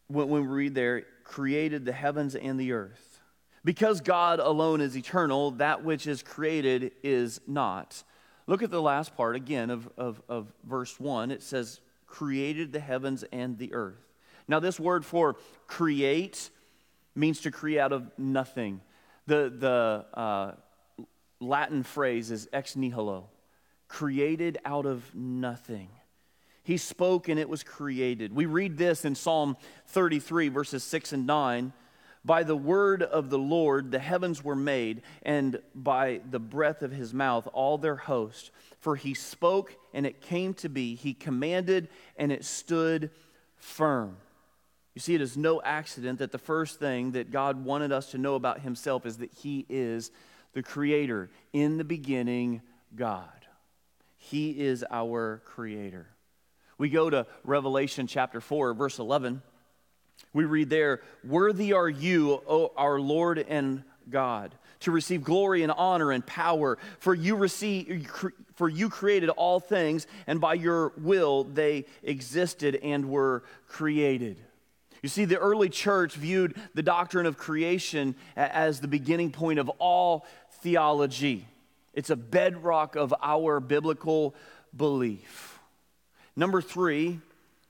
when, 0.09 0.29
we 0.29 0.41
read 0.41 0.75
there, 0.75 1.05
created 1.23 1.85
the 1.85 1.93
heavens 1.93 2.35
and 2.35 2.59
the 2.59 2.73
earth. 2.73 3.21
Because 3.65 4.01
God 4.01 4.41
alone 4.41 4.81
is 4.81 4.97
eternal, 4.97 5.53
that 5.53 5.85
which 5.85 6.07
is 6.07 6.23
created 6.23 6.93
is 7.03 7.41
not. 7.47 8.03
Look 8.47 8.63
at 8.63 8.71
the 8.71 8.83
last 8.83 9.17
part 9.17 9.37
again 9.37 9.71
of, 9.71 9.89
of, 9.97 10.21
of 10.29 10.53
verse 10.65 11.01
1. 11.01 11.31
It 11.31 11.43
says, 11.43 11.81
created 12.07 12.73
the 12.73 12.81
heavens 12.81 13.25
and 13.33 13.59
the 13.59 13.73
earth. 13.73 14.14
Now, 14.47 14.61
this 14.61 14.79
word 14.79 15.05
for 15.05 15.37
create 15.67 16.51
means 17.15 17.41
to 17.43 17.51
create 17.51 17.81
out 17.81 17.93
of 17.93 18.11
nothing. 18.19 18.81
The, 19.27 19.53
the 19.57 20.19
uh, 20.19 20.53
Latin 21.41 21.83
phrase 21.83 22.31
is 22.31 22.49
ex 22.53 22.77
nihilo, 22.77 23.29
created 23.89 24.59
out 24.65 24.87
of 24.87 25.15
nothing. 25.15 25.89
He 26.63 26.79
spoke 26.79 27.29
and 27.29 27.39
it 27.39 27.49
was 27.49 27.63
created. 27.63 28.35
We 28.35 28.47
read 28.47 28.79
this 28.79 29.05
in 29.05 29.15
Psalm 29.15 29.57
33, 29.89 30.49
verses 30.49 30.83
6 30.83 31.13
and 31.13 31.27
9. 31.27 31.73
By 32.25 32.43
the 32.43 32.57
word 32.57 33.03
of 33.03 33.29
the 33.29 33.39
Lord 33.39 33.91
the 33.91 33.99
heavens 33.99 34.43
were 34.43 34.57
made, 34.57 35.03
and 35.23 35.61
by 35.75 36.23
the 36.31 36.39
breath 36.39 36.81
of 36.81 36.91
his 36.91 37.13
mouth 37.13 37.47
all 37.53 37.77
their 37.77 37.97
host. 37.97 38.51
For 38.81 38.97
he 38.97 39.13
spoke, 39.13 39.77
and 39.93 40.07
it 40.07 40.23
came 40.23 40.55
to 40.55 40.71
be. 40.71 40.95
He 40.95 41.13
commanded, 41.13 41.89
and 42.17 42.33
it 42.33 42.47
stood 42.47 43.11
firm. 43.57 44.17
You 44.95 45.01
see, 45.01 45.15
it 45.15 45.21
is 45.21 45.37
no 45.37 45.61
accident 45.61 46.21
that 46.21 46.31
the 46.31 46.39
first 46.39 46.79
thing 46.79 47.13
that 47.13 47.33
God 47.33 47.65
wanted 47.65 47.91
us 47.91 48.13
to 48.13 48.19
know 48.19 48.37
about 48.37 48.61
himself 48.61 49.05
is 49.07 49.19
that 49.19 49.33
he 49.33 49.67
is 49.69 50.13
the 50.53 50.63
creator. 50.63 51.31
In 51.53 51.79
the 51.79 51.85
beginning, 51.85 52.63
God. 52.95 53.29
He 54.17 54.51
is 54.51 54.85
our 54.91 55.43
creator. 55.45 56.07
We 56.79 56.89
go 56.89 57.11
to 57.11 57.27
Revelation 57.43 58.07
chapter 58.07 58.41
4, 58.41 58.75
verse 58.75 58.99
11. 58.99 59.43
We 60.33 60.45
read 60.45 60.71
there, 60.71 61.03
Worthy 61.25 61.73
are 61.73 61.89
you, 61.89 62.43
O 62.47 62.73
our 62.77 63.01
Lord 63.01 63.39
and 63.39 63.83
God, 64.09 64.55
to 64.81 64.91
receive 64.91 65.25
glory 65.25 65.63
and 65.63 65.73
honor 65.73 66.13
and 66.13 66.25
power, 66.25 66.79
for 66.99 67.15
you 67.15 67.37
receive 67.37 68.09
for 68.55 68.69
you 68.69 68.89
created 68.89 69.29
all 69.31 69.61
things, 69.61 70.07
and 70.27 70.41
by 70.41 70.55
your 70.55 70.93
will 70.99 71.45
they 71.45 71.87
existed 72.03 72.77
and 72.77 73.09
were 73.09 73.43
created. 73.67 74.41
You 75.05 75.09
see, 75.09 75.27
the 75.27 75.37
early 75.37 75.69
church 75.69 76.15
viewed 76.15 76.57
the 76.73 76.83
doctrine 76.83 77.27
of 77.27 77.37
creation 77.37 78.15
as 78.37 78.81
the 78.81 78.89
beginning 78.89 79.33
point 79.33 79.59
of 79.59 79.69
all 79.79 80.25
theology. 80.63 81.47
It's 81.93 82.09
a 82.09 82.17
bedrock 82.17 82.97
of 82.97 83.13
our 83.23 83.61
biblical 83.61 84.35
belief. 84.75 85.59
Number 86.35 86.63
three, 86.63 87.21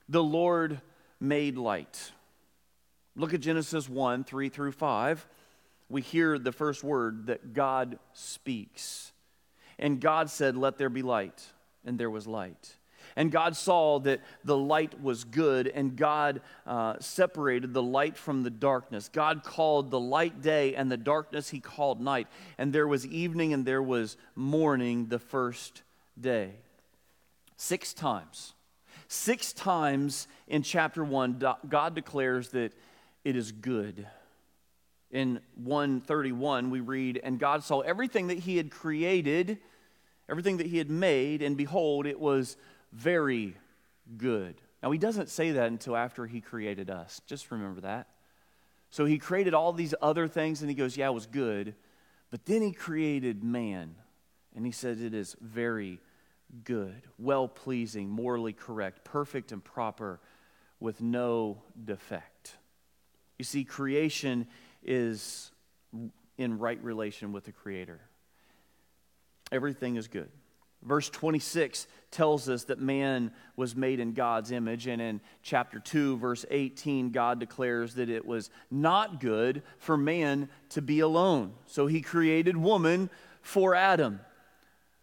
the 0.08 0.22
Lord 0.22 0.80
made 1.18 1.58
light. 1.58 2.12
Look 3.16 3.34
at 3.34 3.40
Genesis 3.40 3.88
1 3.88 4.22
3 4.22 4.48
through 4.48 4.70
5. 4.70 5.26
We 5.88 6.02
hear 6.02 6.38
the 6.38 6.52
first 6.52 6.84
word 6.84 7.26
that 7.26 7.52
God 7.52 7.98
speaks. 8.12 9.10
And 9.76 10.00
God 10.00 10.30
said, 10.30 10.56
Let 10.56 10.78
there 10.78 10.88
be 10.88 11.02
light. 11.02 11.42
And 11.84 11.98
there 11.98 12.10
was 12.10 12.28
light. 12.28 12.76
And 13.16 13.30
God 13.30 13.56
saw 13.56 14.00
that 14.00 14.20
the 14.44 14.56
light 14.56 15.00
was 15.00 15.24
good, 15.24 15.68
and 15.68 15.96
God 15.96 16.40
uh, 16.66 16.96
separated 16.98 17.72
the 17.72 17.82
light 17.82 18.16
from 18.16 18.42
the 18.42 18.50
darkness. 18.50 19.08
God 19.12 19.44
called 19.44 19.90
the 19.90 20.00
light 20.00 20.42
day, 20.42 20.74
and 20.74 20.90
the 20.90 20.96
darkness 20.96 21.50
he 21.50 21.60
called 21.60 22.00
night. 22.00 22.26
And 22.58 22.72
there 22.72 22.88
was 22.88 23.06
evening, 23.06 23.52
and 23.52 23.64
there 23.64 23.82
was 23.82 24.16
morning 24.34 25.06
the 25.06 25.20
first 25.20 25.82
day. 26.20 26.50
Six 27.56 27.94
times. 27.94 28.54
Six 29.06 29.52
times 29.52 30.26
in 30.48 30.62
chapter 30.62 31.04
1, 31.04 31.42
God 31.68 31.94
declares 31.94 32.48
that 32.50 32.72
it 33.24 33.36
is 33.36 33.52
good. 33.52 34.06
In 35.12 35.38
131, 35.62 36.70
we 36.70 36.80
read, 36.80 37.20
And 37.22 37.38
God 37.38 37.62
saw 37.62 37.80
everything 37.80 38.26
that 38.26 38.38
He 38.38 38.56
had 38.56 38.72
created, 38.72 39.58
everything 40.28 40.56
that 40.56 40.66
He 40.66 40.78
had 40.78 40.90
made, 40.90 41.42
and 41.42 41.56
behold, 41.56 42.06
it 42.06 42.18
was 42.18 42.56
very 42.94 43.56
good. 44.16 44.54
Now, 44.82 44.90
He 44.90 44.98
doesn't 44.98 45.28
say 45.28 45.52
that 45.52 45.66
until 45.66 45.96
after 45.96 46.26
He 46.26 46.40
created 46.40 46.90
us. 46.90 47.20
Just 47.26 47.50
remember 47.50 47.82
that. 47.82 48.08
So 48.90 49.04
He 49.04 49.18
created 49.18 49.54
all 49.54 49.72
these 49.72 49.94
other 50.00 50.28
things, 50.28 50.60
and 50.60 50.70
He 50.70 50.74
goes, 50.74 50.96
Yeah, 50.96 51.08
it 51.08 51.14
was 51.14 51.26
good. 51.26 51.74
But 52.30 52.46
then 52.46 52.62
He 52.62 52.72
created 52.72 53.42
man, 53.42 53.96
and 54.54 54.64
He 54.64 54.72
says 54.72 55.00
It 55.00 55.14
is 55.14 55.36
very 55.40 56.00
good, 56.62 57.02
well 57.18 57.48
pleasing, 57.48 58.08
morally 58.08 58.52
correct, 58.52 59.04
perfect 59.04 59.52
and 59.52 59.62
proper, 59.62 60.20
with 60.78 61.00
no 61.00 61.62
defect. 61.82 62.56
You 63.38 63.44
see, 63.44 63.64
creation 63.64 64.46
is 64.82 65.50
in 66.38 66.58
right 66.58 66.82
relation 66.82 67.32
with 67.32 67.44
the 67.44 67.52
Creator. 67.52 68.00
Everything 69.50 69.96
is 69.96 70.08
good. 70.08 70.30
Verse 70.84 71.08
26 71.08 71.86
tells 72.10 72.48
us 72.48 72.64
that 72.64 72.78
man 72.78 73.32
was 73.56 73.74
made 73.74 74.00
in 74.00 74.12
God's 74.12 74.52
image. 74.52 74.86
And 74.86 75.00
in 75.00 75.20
chapter 75.42 75.80
2, 75.80 76.18
verse 76.18 76.44
18, 76.50 77.10
God 77.10 77.40
declares 77.40 77.94
that 77.94 78.08
it 78.08 78.24
was 78.24 78.50
not 78.70 79.20
good 79.20 79.62
for 79.78 79.96
man 79.96 80.48
to 80.70 80.82
be 80.82 81.00
alone. 81.00 81.54
So 81.66 81.86
he 81.86 82.02
created 82.02 82.56
woman 82.56 83.10
for 83.42 83.74
Adam. 83.74 84.20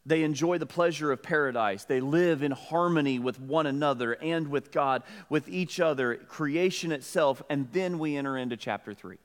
They 0.05 0.23
enjoy 0.23 0.57
the 0.57 0.65
pleasure 0.65 1.11
of 1.11 1.21
paradise. 1.21 1.85
They 1.85 1.99
live 1.99 2.41
in 2.41 2.51
harmony 2.51 3.19
with 3.19 3.39
one 3.39 3.67
another 3.67 4.13
and 4.13 4.47
with 4.47 4.71
God, 4.71 5.03
with 5.29 5.47
each 5.47 5.79
other, 5.79 6.15
creation 6.15 6.91
itself. 6.91 7.43
And 7.49 7.71
then 7.71 7.99
we 7.99 8.15
enter 8.15 8.37
into 8.37 8.57
chapter 8.57 8.93
3. 8.93 9.17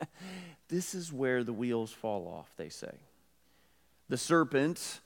this 0.68 0.94
is 0.94 1.12
where 1.12 1.44
the 1.44 1.52
wheels 1.52 1.92
fall 1.92 2.26
off, 2.26 2.50
they 2.56 2.68
say. 2.68 2.94
The 4.08 4.18
serpent 4.18 5.00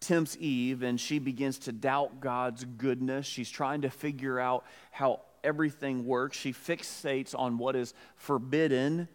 tempts 0.00 0.36
Eve, 0.40 0.82
and 0.82 1.00
she 1.00 1.18
begins 1.18 1.58
to 1.60 1.72
doubt 1.72 2.20
God's 2.20 2.64
goodness. 2.64 3.26
She's 3.26 3.50
trying 3.50 3.82
to 3.82 3.90
figure 3.90 4.40
out 4.40 4.64
how 4.90 5.20
everything 5.44 6.06
works. 6.06 6.36
She 6.36 6.52
fixates 6.52 7.34
on 7.38 7.58
what 7.58 7.76
is 7.76 7.94
forbidden 8.16 9.08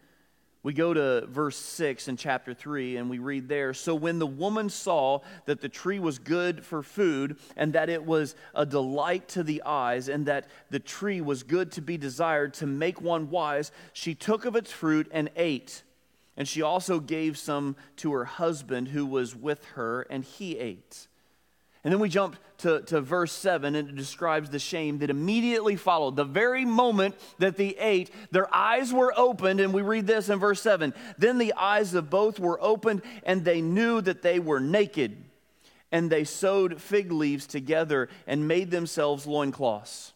we 0.66 0.72
go 0.72 0.92
to 0.92 1.24
verse 1.28 1.56
6 1.56 2.08
in 2.08 2.16
chapter 2.16 2.52
3 2.52 2.96
and 2.96 3.08
we 3.08 3.20
read 3.20 3.48
there 3.48 3.72
So 3.72 3.94
when 3.94 4.18
the 4.18 4.26
woman 4.26 4.68
saw 4.68 5.20
that 5.44 5.60
the 5.60 5.68
tree 5.68 6.00
was 6.00 6.18
good 6.18 6.64
for 6.64 6.82
food, 6.82 7.38
and 7.56 7.72
that 7.74 7.88
it 7.88 8.04
was 8.04 8.34
a 8.52 8.66
delight 8.66 9.28
to 9.28 9.44
the 9.44 9.62
eyes, 9.64 10.08
and 10.08 10.26
that 10.26 10.48
the 10.70 10.80
tree 10.80 11.20
was 11.20 11.44
good 11.44 11.70
to 11.70 11.80
be 11.80 11.96
desired 11.96 12.52
to 12.54 12.66
make 12.66 13.00
one 13.00 13.30
wise, 13.30 13.70
she 13.92 14.16
took 14.16 14.44
of 14.44 14.56
its 14.56 14.72
fruit 14.72 15.06
and 15.12 15.30
ate. 15.36 15.84
And 16.36 16.46
she 16.46 16.62
also 16.62 17.00
gave 17.00 17.38
some 17.38 17.76
to 17.96 18.12
her 18.12 18.24
husband 18.24 18.88
who 18.88 19.06
was 19.06 19.34
with 19.34 19.64
her, 19.74 20.02
and 20.02 20.22
he 20.22 20.58
ate. 20.58 21.08
And 21.86 21.92
then 21.92 22.00
we 22.00 22.08
jump 22.08 22.36
to, 22.58 22.82
to 22.82 23.00
verse 23.00 23.32
7, 23.32 23.76
and 23.76 23.88
it 23.88 23.94
describes 23.94 24.50
the 24.50 24.58
shame 24.58 24.98
that 24.98 25.08
immediately 25.08 25.76
followed. 25.76 26.16
The 26.16 26.24
very 26.24 26.64
moment 26.64 27.14
that 27.38 27.56
they 27.56 27.76
ate, 27.78 28.10
their 28.32 28.52
eyes 28.52 28.92
were 28.92 29.14
opened, 29.16 29.60
and 29.60 29.72
we 29.72 29.82
read 29.82 30.06
this 30.06 30.28
in 30.28 30.40
verse 30.40 30.60
7 30.60 30.92
Then 31.16 31.38
the 31.38 31.54
eyes 31.54 31.94
of 31.94 32.10
both 32.10 32.40
were 32.40 32.60
opened, 32.60 33.02
and 33.22 33.44
they 33.44 33.60
knew 33.60 34.00
that 34.00 34.22
they 34.22 34.40
were 34.40 34.58
naked. 34.58 35.16
And 35.92 36.10
they 36.10 36.24
sewed 36.24 36.82
fig 36.82 37.12
leaves 37.12 37.46
together 37.46 38.08
and 38.26 38.48
made 38.48 38.72
themselves 38.72 39.24
loincloths. 39.24 40.12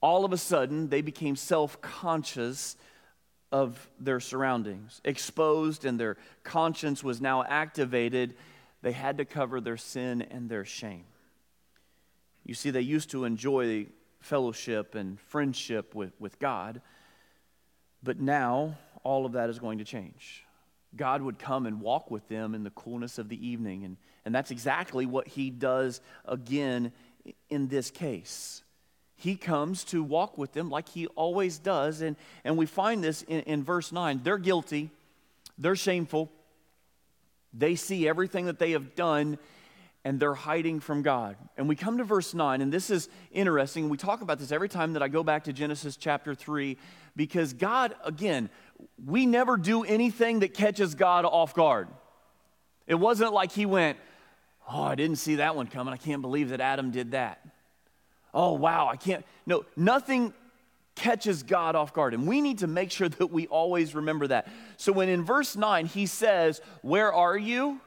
All 0.00 0.24
of 0.24 0.32
a 0.32 0.38
sudden, 0.38 0.88
they 0.88 1.02
became 1.02 1.36
self 1.36 1.80
conscious 1.82 2.76
of 3.52 3.88
their 3.98 4.20
surroundings, 4.20 5.00
exposed, 5.04 5.84
and 5.84 5.98
their 5.98 6.16
conscience 6.42 7.04
was 7.04 7.20
now 7.20 7.44
activated 7.44 8.34
they 8.82 8.92
had 8.92 9.18
to 9.18 9.24
cover 9.24 9.60
their 9.60 9.76
sin 9.76 10.22
and 10.22 10.48
their 10.48 10.64
shame. 10.64 11.04
You 12.44 12.54
see, 12.54 12.70
they 12.70 12.82
used 12.82 13.10
to 13.10 13.24
enjoy 13.24 13.86
fellowship 14.20 14.94
and 14.94 15.20
friendship 15.20 15.94
with, 15.94 16.12
with 16.20 16.38
God, 16.38 16.80
but 18.02 18.20
now 18.20 18.78
all 19.02 19.26
of 19.26 19.32
that 19.32 19.50
is 19.50 19.58
going 19.58 19.78
to 19.78 19.84
change. 19.84 20.44
God 20.94 21.22
would 21.22 21.38
come 21.38 21.66
and 21.66 21.80
walk 21.80 22.10
with 22.10 22.28
them 22.28 22.54
in 22.54 22.62
the 22.62 22.70
coolness 22.70 23.18
of 23.18 23.28
the 23.28 23.46
evening, 23.46 23.84
and, 23.84 23.96
and 24.24 24.34
that's 24.34 24.50
exactly 24.50 25.06
what 25.06 25.26
he 25.28 25.50
does 25.50 26.00
again 26.24 26.92
in 27.50 27.68
this 27.68 27.90
case. 27.90 28.62
He 29.16 29.36
comes 29.36 29.82
to 29.84 30.02
walk 30.02 30.36
with 30.36 30.52
them 30.52 30.68
like 30.68 30.88
he 30.90 31.06
always 31.08 31.58
does, 31.58 32.02
and, 32.02 32.16
and 32.44 32.56
we 32.56 32.66
find 32.66 33.02
this 33.02 33.22
in, 33.22 33.40
in 33.40 33.64
verse 33.64 33.90
9. 33.90 34.20
They're 34.22 34.38
guilty, 34.38 34.90
they're 35.56 35.76
shameful, 35.76 36.30
they 37.52 37.74
see 37.74 38.06
everything 38.06 38.46
that 38.46 38.58
they 38.58 38.72
have 38.72 38.94
done 38.94 39.38
and 40.04 40.20
they're 40.20 40.34
hiding 40.34 40.78
from 40.78 41.02
God. 41.02 41.34
And 41.56 41.68
we 41.68 41.74
come 41.74 41.98
to 41.98 42.04
verse 42.04 42.32
9, 42.32 42.60
and 42.60 42.72
this 42.72 42.90
is 42.90 43.08
interesting. 43.32 43.88
We 43.88 43.96
talk 43.96 44.20
about 44.20 44.38
this 44.38 44.52
every 44.52 44.68
time 44.68 44.92
that 44.92 45.02
I 45.02 45.08
go 45.08 45.24
back 45.24 45.42
to 45.44 45.52
Genesis 45.52 45.96
chapter 45.96 46.32
3, 46.32 46.76
because 47.16 47.52
God, 47.52 47.96
again, 48.04 48.48
we 49.04 49.26
never 49.26 49.56
do 49.56 49.82
anything 49.82 50.40
that 50.40 50.54
catches 50.54 50.94
God 50.94 51.24
off 51.24 51.54
guard. 51.54 51.88
It 52.86 52.94
wasn't 52.94 53.32
like 53.32 53.50
He 53.50 53.66
went, 53.66 53.98
Oh, 54.68 54.82
I 54.82 54.94
didn't 54.94 55.16
see 55.16 55.36
that 55.36 55.54
one 55.56 55.66
coming. 55.68 55.94
I 55.94 55.96
can't 55.96 56.22
believe 56.22 56.50
that 56.50 56.60
Adam 56.60 56.90
did 56.90 57.12
that. 57.12 57.40
Oh, 58.36 58.52
wow, 58.52 58.88
I 58.88 58.96
can't. 58.96 59.24
No, 59.46 59.64
nothing 59.76 60.34
catches 60.94 61.42
God 61.42 61.74
off 61.74 61.94
guard. 61.94 62.12
And 62.12 62.26
we 62.26 62.42
need 62.42 62.58
to 62.58 62.66
make 62.66 62.90
sure 62.90 63.08
that 63.18 63.28
we 63.28 63.46
always 63.46 63.94
remember 63.94 64.26
that. 64.26 64.46
So 64.76 64.92
when 64.92 65.08
in 65.08 65.24
verse 65.24 65.56
9 65.56 65.86
he 65.86 66.04
says, 66.04 66.60
Where 66.82 67.12
are 67.12 67.36
you? 67.36 67.80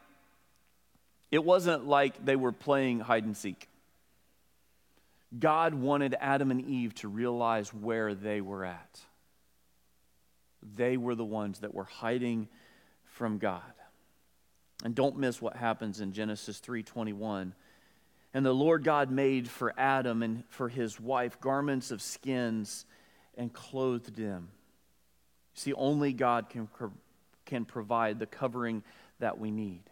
It 1.30 1.46
wasn't 1.46 1.86
like 1.86 2.26
they 2.26 2.36
were 2.36 2.52
playing 2.52 3.02
hide 3.02 3.26
and 3.26 3.38
seek. 3.38 3.70
God 5.38 5.76
wanted 5.76 6.16
Adam 6.20 6.50
and 6.50 6.66
Eve 6.66 6.96
to 6.96 7.08
realize 7.08 7.72
where 7.72 8.16
they 8.16 8.42
were 8.42 8.66
at. 8.66 9.00
They 10.76 10.98
were 10.98 11.14
the 11.14 11.24
ones 11.24 11.60
that 11.60 11.76
were 11.76 11.84
hiding 11.84 12.48
from 13.04 13.38
God. 13.38 13.62
And 14.84 14.96
don't 14.96 15.18
miss 15.18 15.40
what 15.40 15.56
happens 15.56 16.02
in 16.02 16.14
Genesis 16.14 16.60
3:21. 16.60 17.54
And 18.34 18.46
the 18.46 18.54
Lord 18.54 18.84
God 18.84 19.10
made 19.10 19.50
for 19.50 19.74
Adam 19.78 20.22
and 20.22 20.44
for 20.50 20.70
his 20.70 21.00
wife 21.00 21.40
garments 21.40 21.92
of 21.92 22.02
skins 22.02 22.86
and 23.36 23.52
clothed 23.52 24.16
them. 24.16 24.50
See, 25.56 25.74
only 25.74 26.14
God 26.14 26.50
can, 26.50 26.70
can 27.46 27.66
provide 27.66 28.20
the 28.20 28.28
covering 28.28 28.84
that 29.20 29.40
we 29.40 29.50
need. 29.50 29.84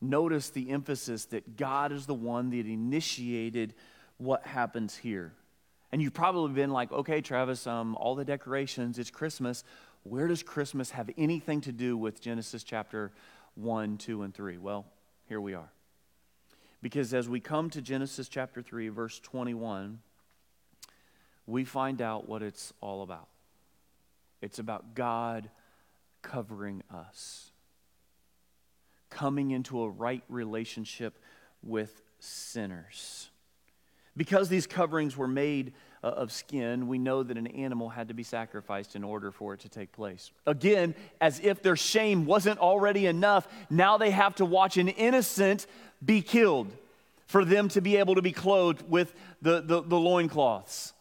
Notice 0.00 0.50
the 0.50 0.70
emphasis 0.70 1.26
that 1.26 1.56
God 1.56 1.92
is 1.92 2.06
the 2.06 2.14
one 2.14 2.50
that 2.50 2.66
initiated 2.66 3.74
what 4.16 4.46
happens 4.46 4.96
here. 4.96 5.32
And 5.90 6.00
you've 6.00 6.14
probably 6.14 6.52
been 6.52 6.70
like, 6.70 6.92
okay, 6.92 7.20
Travis, 7.20 7.66
um, 7.66 7.96
all 7.96 8.14
the 8.14 8.24
decorations, 8.24 8.98
it's 8.98 9.10
Christmas. 9.10 9.64
Where 10.02 10.28
does 10.28 10.42
Christmas 10.42 10.90
have 10.90 11.10
anything 11.18 11.60
to 11.62 11.72
do 11.72 11.96
with 11.96 12.20
Genesis 12.20 12.62
chapter 12.62 13.12
1, 13.54 13.98
2, 13.98 14.22
and 14.22 14.34
3? 14.34 14.58
Well, 14.58 14.86
here 15.28 15.40
we 15.40 15.54
are. 15.54 15.70
Because 16.80 17.12
as 17.12 17.28
we 17.28 17.40
come 17.40 17.70
to 17.70 17.82
Genesis 17.82 18.28
chapter 18.28 18.62
3, 18.62 18.88
verse 18.88 19.18
21, 19.20 19.98
we 21.46 21.64
find 21.64 22.00
out 22.00 22.28
what 22.28 22.42
it's 22.42 22.72
all 22.80 23.02
about. 23.02 23.28
It's 24.40 24.58
about 24.58 24.94
God 24.94 25.50
covering 26.22 26.82
us, 26.92 27.50
coming 29.10 29.50
into 29.50 29.82
a 29.82 29.88
right 29.88 30.22
relationship 30.28 31.18
with 31.62 32.02
sinners. 32.20 33.30
Because 34.16 34.48
these 34.48 34.66
coverings 34.66 35.16
were 35.16 35.28
made 35.28 35.72
uh, 36.02 36.08
of 36.08 36.32
skin, 36.32 36.86
we 36.88 36.98
know 36.98 37.22
that 37.22 37.36
an 37.36 37.46
animal 37.48 37.88
had 37.88 38.08
to 38.08 38.14
be 38.14 38.22
sacrificed 38.22 38.96
in 38.96 39.04
order 39.04 39.30
for 39.30 39.54
it 39.54 39.60
to 39.60 39.68
take 39.68 39.92
place. 39.92 40.30
Again, 40.46 40.94
as 41.20 41.40
if 41.40 41.62
their 41.62 41.76
shame 41.76 42.26
wasn't 42.26 42.58
already 42.58 43.06
enough, 43.06 43.48
now 43.70 43.98
they 43.98 44.10
have 44.10 44.34
to 44.36 44.44
watch 44.44 44.76
an 44.76 44.88
innocent 44.88 45.66
be 46.04 46.22
killed 46.22 46.70
for 47.26 47.44
them 47.44 47.68
to 47.68 47.80
be 47.80 47.96
able 47.96 48.14
to 48.14 48.22
be 48.22 48.32
clothed 48.32 48.88
with 48.88 49.14
the, 49.42 49.60
the, 49.60 49.82
the 49.82 49.98
loincloths. 49.98 50.94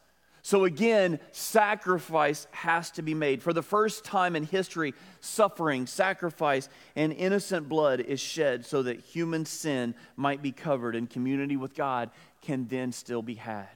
So 0.48 0.64
again, 0.64 1.20
sacrifice 1.34 2.48
has 2.52 2.92
to 2.92 3.02
be 3.02 3.14
made. 3.14 3.44
For 3.44 3.52
the 3.52 3.62
first 3.62 4.06
time 4.06 4.34
in 4.34 4.44
history, 4.44 4.94
suffering, 5.20 5.88
sacrifice, 5.88 6.70
and 6.96 7.12
innocent 7.12 7.68
blood 7.68 8.00
is 8.00 8.22
shed 8.22 8.66
so 8.66 8.84
that 8.84 9.02
human 9.02 9.46
sin 9.46 9.94
might 10.16 10.42
be 10.42 10.54
covered 10.54 10.96
and 10.96 11.10
community 11.10 11.58
with 11.58 11.76
God 11.76 12.12
can 12.42 12.66
then 12.68 12.94
still 12.94 13.22
be 13.22 13.34
had. 13.34 13.68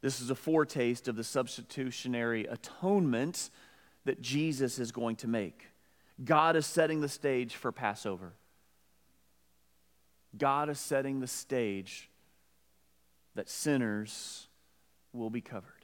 This 0.00 0.20
is 0.20 0.30
a 0.30 0.34
foretaste 0.34 1.08
of 1.08 1.16
the 1.16 1.24
substitutionary 1.24 2.44
atonement 2.46 3.50
that 4.04 4.20
Jesus 4.20 4.78
is 4.78 4.92
going 4.92 5.16
to 5.16 5.28
make. 5.28 5.66
God 6.24 6.56
is 6.56 6.66
setting 6.66 7.00
the 7.00 7.08
stage 7.08 7.56
for 7.56 7.72
Passover. 7.72 8.34
God 10.36 10.68
is 10.68 10.78
setting 10.78 11.20
the 11.20 11.26
stage 11.26 12.10
that 13.34 13.48
sinners 13.48 14.46
will 15.12 15.30
be 15.30 15.40
covered 15.40 15.78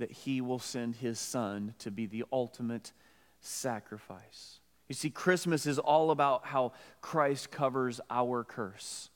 that 0.00 0.10
he 0.10 0.40
will 0.40 0.58
send 0.58 0.96
his 0.96 1.20
son 1.20 1.74
to 1.78 1.90
be 1.90 2.06
the 2.06 2.24
ultimate 2.32 2.92
sacrifice. 3.38 4.58
You 4.88 4.94
see, 4.94 5.10
Christmas 5.10 5.66
is 5.66 5.78
all 5.78 6.10
about 6.10 6.46
how 6.46 6.72
Christ 7.00 7.50
covers 7.50 8.00
our 8.10 8.42
curse. 8.42 9.09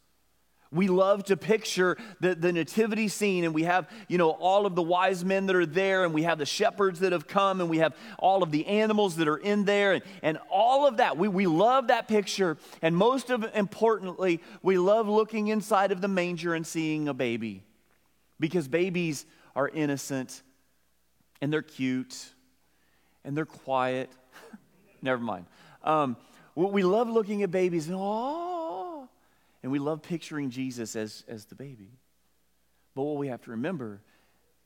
We 0.75 0.89
love 0.89 1.25
to 1.25 1.37
picture 1.37 1.97
the, 2.21 2.35
the 2.35 2.53
nativity 2.53 3.07
scene, 3.09 3.45
and 3.45 3.55
we 3.55 3.63
have, 3.63 3.89
you 4.09 4.19
know, 4.19 4.31
all 4.31 4.67
of 4.67 4.75
the 4.75 4.83
wise 4.83 5.25
men 5.25 5.47
that 5.47 5.55
are 5.55 5.65
there, 5.65 6.05
and 6.05 6.13
we 6.13 6.25
have 6.25 6.39
the 6.39 6.47
shepherds 6.47 7.01
that 7.01 7.13
have 7.13 7.29
come, 7.29 7.61
and 7.61 7.71
we 7.71 7.79
have 7.79 7.97
all 8.19 8.43
of 8.43 8.51
the 8.51 8.67
animals 8.67 9.17
that 9.17 9.29
are 9.29 9.37
in 9.37 9.65
there, 9.65 9.93
and, 9.93 10.03
and 10.23 10.39
all 10.51 10.87
of 10.87 10.97
that. 10.97 11.17
We, 11.17 11.29
we 11.29 11.47
love 11.47 11.87
that 11.89 12.09
picture. 12.09 12.57
And 12.83 12.97
most 12.97 13.31
of 13.31 13.45
importantly, 13.55 14.41
we 14.63 14.77
love 14.77 15.09
looking 15.09 15.49
inside 15.49 15.93
of 15.93 16.01
the 16.01 16.09
manger 16.09 16.55
and 16.55 16.67
seeing 16.67 17.07
a 17.09 17.15
baby 17.15 17.63
because 18.41 18.67
babies 18.67 19.27
are 19.55 19.69
innocent 19.69 20.43
and 21.41 21.53
they're 21.53 21.63
cute 21.63 22.17
and 23.25 23.37
they're 23.37 23.47
quiet. 23.47 24.11
Never 25.03 25.23
mind. 25.23 25.47
Um, 25.83 26.17
we 26.57 26.83
love 26.83 27.09
looking 27.09 27.43
at 27.43 27.51
babies 27.51 27.89
and 27.89 27.97
oh, 27.99 28.54
and 29.65 29.73
we 29.73 29.79
love 29.79 30.03
picturing 30.03 30.51
Jesus 30.51 30.95
as, 30.95 31.25
as 31.27 31.47
the 31.47 31.55
baby. 31.55 31.89
But 32.95 33.05
what 33.05 33.17
we 33.17 33.29
have 33.29 33.41
to 33.45 33.53
remember 33.53 34.03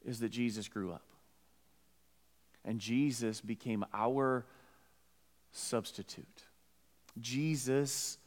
is 0.04 0.18
that 0.18 0.30
Jesus 0.30 0.66
grew 0.66 0.90
up. 0.90 1.04
And 2.64 2.80
Jesus 2.80 3.40
became 3.40 3.84
our 3.94 4.44
substitute. 5.52 6.42
Jesus 7.20 8.18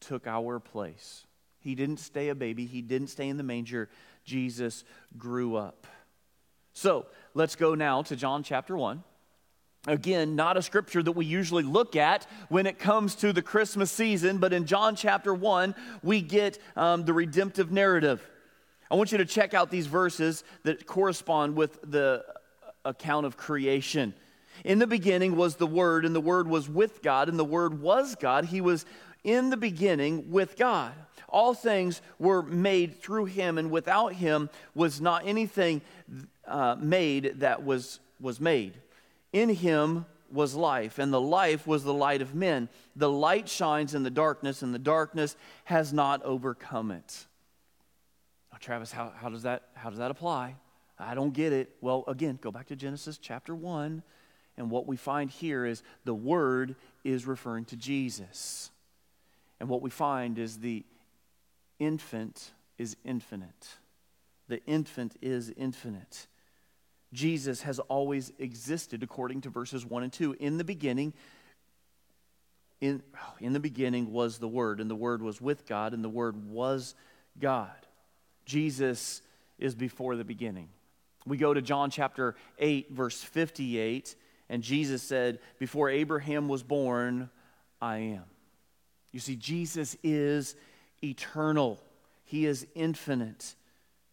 took 0.00 0.26
our 0.26 0.58
place. 0.58 1.24
He 1.60 1.76
didn't 1.76 1.98
stay 1.98 2.28
a 2.30 2.34
baby, 2.34 2.66
he 2.66 2.82
didn't 2.82 3.08
stay 3.08 3.28
in 3.28 3.36
the 3.36 3.44
manger. 3.44 3.88
Jesus 4.24 4.82
grew 5.16 5.54
up. 5.54 5.86
So 6.72 7.06
let's 7.34 7.54
go 7.54 7.76
now 7.76 8.02
to 8.02 8.16
John 8.16 8.42
chapter 8.42 8.76
1. 8.76 9.04
Again, 9.86 10.34
not 10.34 10.56
a 10.56 10.62
scripture 10.62 11.02
that 11.02 11.12
we 11.12 11.24
usually 11.24 11.62
look 11.62 11.94
at 11.94 12.26
when 12.48 12.66
it 12.66 12.78
comes 12.78 13.14
to 13.16 13.32
the 13.32 13.42
Christmas 13.42 13.90
season, 13.90 14.38
but 14.38 14.52
in 14.52 14.66
John 14.66 14.96
chapter 14.96 15.32
1, 15.32 15.74
we 16.02 16.20
get 16.20 16.58
um, 16.74 17.04
the 17.04 17.12
redemptive 17.12 17.70
narrative. 17.70 18.20
I 18.90 18.96
want 18.96 19.12
you 19.12 19.18
to 19.18 19.24
check 19.24 19.54
out 19.54 19.70
these 19.70 19.86
verses 19.86 20.42
that 20.64 20.86
correspond 20.86 21.56
with 21.56 21.78
the 21.88 22.24
account 22.84 23.26
of 23.26 23.36
creation. 23.36 24.14
In 24.64 24.78
the 24.78 24.86
beginning 24.86 25.36
was 25.36 25.56
the 25.56 25.66
Word, 25.66 26.04
and 26.04 26.14
the 26.14 26.20
Word 26.20 26.48
was 26.48 26.68
with 26.68 27.02
God, 27.02 27.28
and 27.28 27.38
the 27.38 27.44
Word 27.44 27.80
was 27.80 28.16
God. 28.16 28.46
He 28.46 28.60
was 28.60 28.86
in 29.22 29.50
the 29.50 29.56
beginning 29.56 30.30
with 30.30 30.56
God. 30.56 30.92
All 31.28 31.54
things 31.54 32.00
were 32.18 32.42
made 32.42 33.00
through 33.00 33.26
him, 33.26 33.58
and 33.58 33.70
without 33.70 34.14
him 34.14 34.50
was 34.74 35.00
not 35.00 35.26
anything 35.26 35.82
uh, 36.46 36.76
made 36.78 37.40
that 37.40 37.64
was, 37.64 38.00
was 38.20 38.40
made. 38.40 38.74
In 39.36 39.50
him 39.50 40.06
was 40.32 40.54
life, 40.54 40.98
and 40.98 41.12
the 41.12 41.20
life 41.20 41.66
was 41.66 41.84
the 41.84 41.92
light 41.92 42.22
of 42.22 42.34
men. 42.34 42.70
The 42.96 43.10
light 43.10 43.50
shines 43.50 43.94
in 43.94 44.02
the 44.02 44.08
darkness, 44.08 44.62
and 44.62 44.74
the 44.74 44.78
darkness 44.78 45.36
has 45.64 45.92
not 45.92 46.22
overcome 46.22 46.90
it. 46.90 47.26
Now, 48.50 48.56
Travis, 48.58 48.92
how, 48.92 49.12
how, 49.14 49.28
does 49.28 49.42
that, 49.42 49.64
how 49.74 49.90
does 49.90 49.98
that 49.98 50.10
apply? 50.10 50.56
I 50.98 51.14
don't 51.14 51.34
get 51.34 51.52
it. 51.52 51.70
Well, 51.82 52.02
again, 52.08 52.38
go 52.40 52.50
back 52.50 52.68
to 52.68 52.76
Genesis 52.76 53.18
chapter 53.18 53.54
1, 53.54 54.02
and 54.56 54.70
what 54.70 54.86
we 54.86 54.96
find 54.96 55.28
here 55.28 55.66
is 55.66 55.82
the 56.06 56.14
Word 56.14 56.74
is 57.04 57.26
referring 57.26 57.66
to 57.66 57.76
Jesus. 57.76 58.70
And 59.60 59.68
what 59.68 59.82
we 59.82 59.90
find 59.90 60.38
is 60.38 60.60
the 60.60 60.82
infant 61.78 62.52
is 62.78 62.96
infinite. 63.04 63.76
The 64.48 64.64
infant 64.64 65.14
is 65.20 65.52
infinite. 65.58 66.26
Jesus 67.12 67.62
has 67.62 67.78
always 67.78 68.32
existed 68.38 69.02
according 69.02 69.42
to 69.42 69.50
verses 69.50 69.86
1 69.86 70.02
and 70.02 70.12
2. 70.12 70.36
In 70.40 70.58
the 70.58 70.64
beginning, 70.64 71.12
in, 72.80 73.02
oh, 73.16 73.34
in 73.40 73.52
the 73.52 73.60
beginning 73.60 74.12
was 74.12 74.38
the 74.38 74.48
Word, 74.48 74.80
and 74.80 74.90
the 74.90 74.96
Word 74.96 75.22
was 75.22 75.40
with 75.40 75.66
God, 75.66 75.94
and 75.94 76.04
the 76.04 76.08
Word 76.08 76.50
was 76.50 76.94
God. 77.38 77.70
Jesus 78.44 79.22
is 79.58 79.74
before 79.74 80.16
the 80.16 80.24
beginning. 80.24 80.68
We 81.26 81.36
go 81.36 81.54
to 81.54 81.62
John 81.62 81.90
chapter 81.90 82.34
8, 82.58 82.92
verse 82.92 83.22
58, 83.22 84.14
and 84.48 84.62
Jesus 84.62 85.02
said, 85.02 85.38
Before 85.58 85.88
Abraham 85.88 86.48
was 86.48 86.62
born, 86.62 87.30
I 87.80 87.98
am. 87.98 88.24
You 89.12 89.20
see, 89.20 89.36
Jesus 89.36 89.96
is 90.02 90.54
eternal, 91.02 91.80
He 92.24 92.46
is 92.46 92.66
infinite 92.74 93.54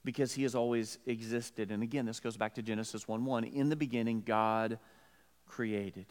because 0.03 0.33
He 0.33 0.43
has 0.43 0.55
always 0.55 0.97
existed. 1.05 1.71
And 1.71 1.83
again, 1.83 2.05
this 2.05 2.19
goes 2.19 2.37
back 2.37 2.55
to 2.55 2.61
Genesis 2.61 3.07
1 3.07 3.25
1. 3.25 3.43
In 3.43 3.69
the 3.69 3.75
beginning, 3.75 4.23
God 4.25 4.79
created. 5.47 6.05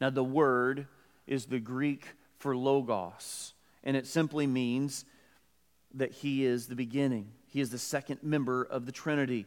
Now, 0.00 0.10
the 0.10 0.24
word 0.24 0.86
is 1.26 1.46
the 1.46 1.60
Greek 1.60 2.06
for 2.38 2.56
logos, 2.56 3.54
and 3.84 3.96
it 3.96 4.06
simply 4.06 4.46
means 4.46 5.04
that 5.94 6.12
He 6.12 6.44
is 6.44 6.66
the 6.66 6.76
beginning. 6.76 7.32
He 7.46 7.60
is 7.60 7.70
the 7.70 7.78
second 7.78 8.22
member 8.22 8.62
of 8.62 8.86
the 8.86 8.92
Trinity. 8.92 9.46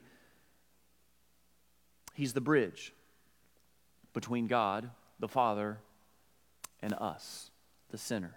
He's 2.14 2.34
the 2.34 2.42
bridge 2.42 2.94
between 4.14 4.48
God, 4.48 4.90
the 5.20 5.28
Father, 5.28 5.80
and 6.82 6.94
us, 6.94 7.50
the 7.90 7.98
sinner 7.98 8.36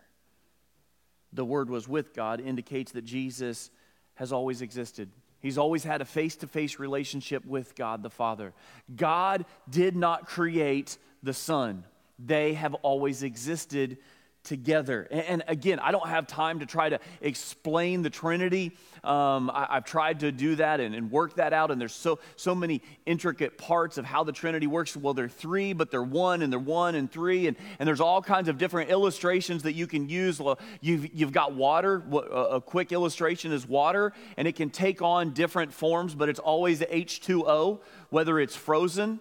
the 1.36 1.44
Word 1.44 1.70
was 1.70 1.86
with 1.86 2.14
God 2.14 2.40
indicates 2.40 2.92
that 2.92 3.04
Jesus 3.04 3.70
has 4.14 4.32
always 4.32 4.62
existed. 4.62 5.10
He's 5.40 5.58
always 5.58 5.84
had 5.84 6.00
a 6.00 6.04
face 6.04 6.36
to 6.36 6.46
face 6.46 6.78
relationship 6.78 7.44
with 7.44 7.74
God 7.74 8.02
the 8.02 8.10
Father. 8.10 8.52
God 8.94 9.44
did 9.68 9.96
not 9.96 10.26
create 10.26 10.98
the 11.22 11.34
Son, 11.34 11.84
they 12.18 12.54
have 12.54 12.74
always 12.74 13.22
existed 13.22 13.98
together. 14.46 15.06
And, 15.10 15.42
again, 15.48 15.78
I 15.80 15.90
don't 15.90 16.08
have 16.08 16.26
time 16.26 16.60
to 16.60 16.66
try 16.66 16.88
to 16.88 16.98
explain 17.20 18.02
the 18.02 18.10
Trinity. 18.10 18.76
Um, 19.04 19.50
I, 19.52 19.66
have 19.74 19.84
tried 19.84 20.20
to 20.20 20.32
do 20.32 20.56
that 20.56 20.80
and, 20.80 20.94
and, 20.94 21.10
work 21.10 21.34
that 21.34 21.52
out, 21.52 21.70
and 21.70 21.80
there's 21.80 21.92
so, 21.92 22.18
so 22.36 22.54
many 22.54 22.80
intricate 23.04 23.58
parts 23.58 23.98
of 23.98 24.04
how 24.04 24.24
the 24.24 24.32
Trinity 24.32 24.66
works. 24.66 24.96
Well, 24.96 25.14
they're 25.14 25.28
three, 25.28 25.72
but 25.72 25.90
they're 25.90 26.02
one, 26.02 26.42
and 26.42 26.52
they're 26.52 26.58
one 26.58 26.94
and 26.94 27.10
three, 27.10 27.46
and, 27.46 27.56
and 27.78 27.86
there's 27.86 28.00
all 28.00 28.22
kinds 28.22 28.48
of 28.48 28.56
different 28.56 28.90
illustrations 28.90 29.64
that 29.64 29.74
you 29.74 29.86
can 29.86 30.08
use. 30.08 30.40
You've, 30.80 31.14
you've 31.14 31.32
got 31.32 31.54
water. 31.54 32.02
A 32.32 32.60
quick 32.60 32.92
illustration 32.92 33.52
is 33.52 33.66
water, 33.66 34.12
and 34.36 34.48
it 34.48 34.56
can 34.56 34.70
take 34.70 35.02
on 35.02 35.32
different 35.34 35.72
forms, 35.72 36.14
but 36.14 36.28
it's 36.28 36.40
always 36.40 36.80
H2O, 36.80 37.80
whether 38.10 38.38
it's 38.40 38.56
frozen 38.56 39.20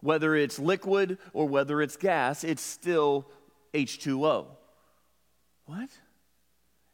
Whether 0.00 0.36
it's 0.36 0.58
liquid 0.58 1.18
or 1.32 1.48
whether 1.48 1.82
it's 1.82 1.96
gas, 1.96 2.44
it's 2.44 2.62
still 2.62 3.26
H2O. 3.74 4.46
What? 5.66 5.90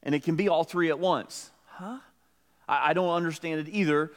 And 0.03 0.15
it 0.15 0.23
can 0.23 0.37
be 0.37 0.49
all 0.49 0.65
three 0.65 0.91
at 0.91 0.99
once. 0.99 1.51
Huh? 1.67 1.99
I, 2.69 2.91
I 2.91 2.93
don't 2.93 3.11
understand 3.11 3.61
it 3.61 3.71
either, 3.71 4.13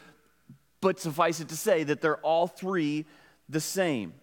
but 0.81 0.99
suffice 0.99 1.39
it 1.39 1.49
to 1.49 1.55
say 1.55 1.83
that 1.83 2.01
they're 2.01 2.17
all 2.17 2.47
three 2.47 3.05
the 3.49 3.61
same. 3.61 4.13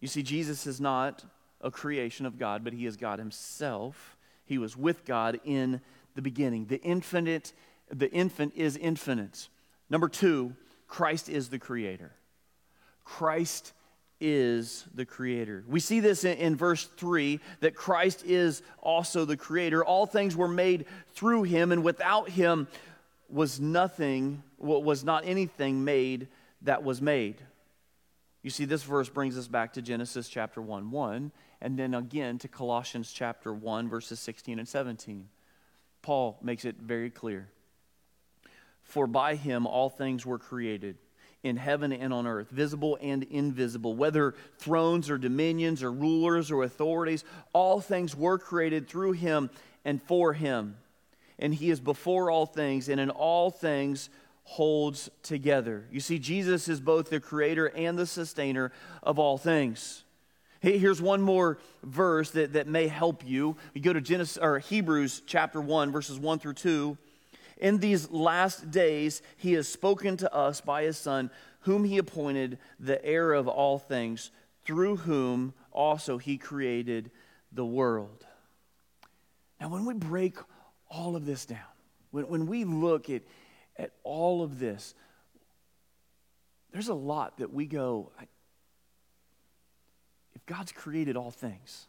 You 0.00 0.08
see, 0.08 0.22
Jesus 0.22 0.66
is 0.66 0.80
not 0.80 1.24
a 1.60 1.70
creation 1.70 2.26
of 2.26 2.38
God, 2.38 2.62
but 2.62 2.72
he 2.72 2.86
is 2.86 2.96
God 2.96 3.18
himself. 3.18 4.16
He 4.44 4.58
was 4.58 4.76
with 4.76 5.04
God 5.04 5.40
in 5.44 5.80
the 6.14 6.22
beginning. 6.22 6.66
The 6.66 6.80
infinite, 6.82 7.52
the 7.90 8.10
infant 8.12 8.52
is 8.54 8.76
infinite. 8.76 9.48
Number 9.90 10.08
two, 10.08 10.54
Christ 10.86 11.28
is 11.28 11.48
the 11.48 11.58
creator. 11.58 12.12
Christ 13.04 13.72
is 14.20 14.84
the 14.94 15.04
creator. 15.04 15.64
We 15.68 15.80
see 15.80 16.00
this 16.00 16.24
in, 16.24 16.38
in, 16.38 16.56
verse 16.56 16.84
3 16.96 17.40
that 17.60 17.74
Christ 17.74 18.24
is 18.24 18.62
also 18.80 19.24
the 19.24 19.36
creator. 19.36 19.84
All 19.84 20.06
things 20.06 20.34
were 20.34 20.48
made 20.48 20.86
through 21.14 21.44
him, 21.44 21.72
and 21.72 21.84
without 21.84 22.30
him 22.30 22.68
was 23.28 23.60
nothing, 23.60 24.42
was 24.58 25.04
not 25.04 25.26
anything 25.26 25.84
made 25.84 26.28
that 26.62 26.82
was 26.82 27.02
made. 27.02 27.36
You 28.42 28.50
see, 28.50 28.64
this 28.64 28.84
verse 28.84 29.08
brings 29.08 29.36
us 29.36 29.48
back 29.48 29.74
to 29.74 29.82
Genesis 29.82 30.28
chapter 30.28 30.62
1 30.62 30.90
1, 30.90 31.32
and 31.60 31.78
then 31.78 31.94
again 31.94 32.38
to 32.38 32.48
Colossians 32.48 33.12
chapter 33.12 33.52
1, 33.52 33.88
verses 33.88 34.20
16 34.20 34.58
and 34.58 34.68
17. 34.68 35.28
Paul 36.00 36.38
makes 36.42 36.64
it 36.64 36.76
very 36.76 37.10
clear. 37.10 37.48
For 38.84 39.08
by 39.08 39.34
him 39.34 39.66
all 39.66 39.90
things 39.90 40.24
were 40.24 40.38
created 40.38 40.96
in 41.46 41.56
heaven 41.56 41.92
and 41.92 42.12
on 42.12 42.26
earth, 42.26 42.50
visible 42.50 42.98
and 43.00 43.22
invisible, 43.24 43.94
whether 43.94 44.34
thrones 44.58 45.08
or 45.08 45.18
dominions 45.18 45.82
or 45.82 45.92
rulers 45.92 46.50
or 46.50 46.62
authorities, 46.64 47.24
all 47.52 47.80
things 47.80 48.16
were 48.16 48.38
created 48.38 48.88
through 48.88 49.12
him 49.12 49.48
and 49.84 50.02
for 50.02 50.32
him. 50.32 50.76
And 51.38 51.54
he 51.54 51.70
is 51.70 51.80
before 51.80 52.30
all 52.30 52.46
things, 52.46 52.88
and 52.88 52.98
in 52.98 53.10
all 53.10 53.50
things 53.50 54.10
holds 54.44 55.10
together. 55.22 55.84
You 55.90 56.00
see, 56.00 56.18
Jesus 56.18 56.68
is 56.68 56.80
both 56.80 57.10
the 57.10 57.20
creator 57.20 57.66
and 57.66 57.98
the 57.98 58.06
sustainer 58.06 58.72
of 59.02 59.18
all 59.18 59.38
things. 59.38 60.04
Here's 60.60 61.02
one 61.02 61.20
more 61.20 61.58
verse 61.82 62.30
that, 62.30 62.54
that 62.54 62.66
may 62.66 62.88
help 62.88 63.24
you. 63.24 63.56
You 63.74 63.82
go 63.82 63.92
to 63.92 64.00
Genesis 64.00 64.38
or 64.38 64.58
Hebrews 64.58 65.22
chapter 65.26 65.60
1, 65.60 65.92
verses 65.92 66.18
1 66.18 66.38
through 66.38 66.54
2. 66.54 66.96
In 67.56 67.78
these 67.78 68.10
last 68.10 68.70
days, 68.70 69.22
he 69.36 69.54
has 69.54 69.68
spoken 69.68 70.16
to 70.18 70.34
us 70.34 70.60
by 70.60 70.82
his 70.82 70.98
Son, 70.98 71.30
whom 71.60 71.84
he 71.84 71.98
appointed 71.98 72.58
the 72.78 73.02
heir 73.04 73.32
of 73.32 73.48
all 73.48 73.78
things, 73.78 74.30
through 74.64 74.96
whom 74.96 75.54
also 75.72 76.18
he 76.18 76.36
created 76.36 77.10
the 77.52 77.64
world. 77.64 78.26
Now, 79.60 79.70
when 79.70 79.86
we 79.86 79.94
break 79.94 80.36
all 80.90 81.16
of 81.16 81.24
this 81.24 81.46
down, 81.46 81.60
when, 82.10 82.28
when 82.28 82.46
we 82.46 82.64
look 82.64 83.08
at, 83.08 83.22
at 83.76 83.92
all 84.04 84.42
of 84.42 84.58
this, 84.58 84.94
there's 86.72 86.88
a 86.88 86.94
lot 86.94 87.38
that 87.38 87.52
we 87.52 87.64
go, 87.64 88.12
if 90.34 90.44
God's 90.44 90.72
created 90.72 91.16
all 91.16 91.30
things, 91.30 91.86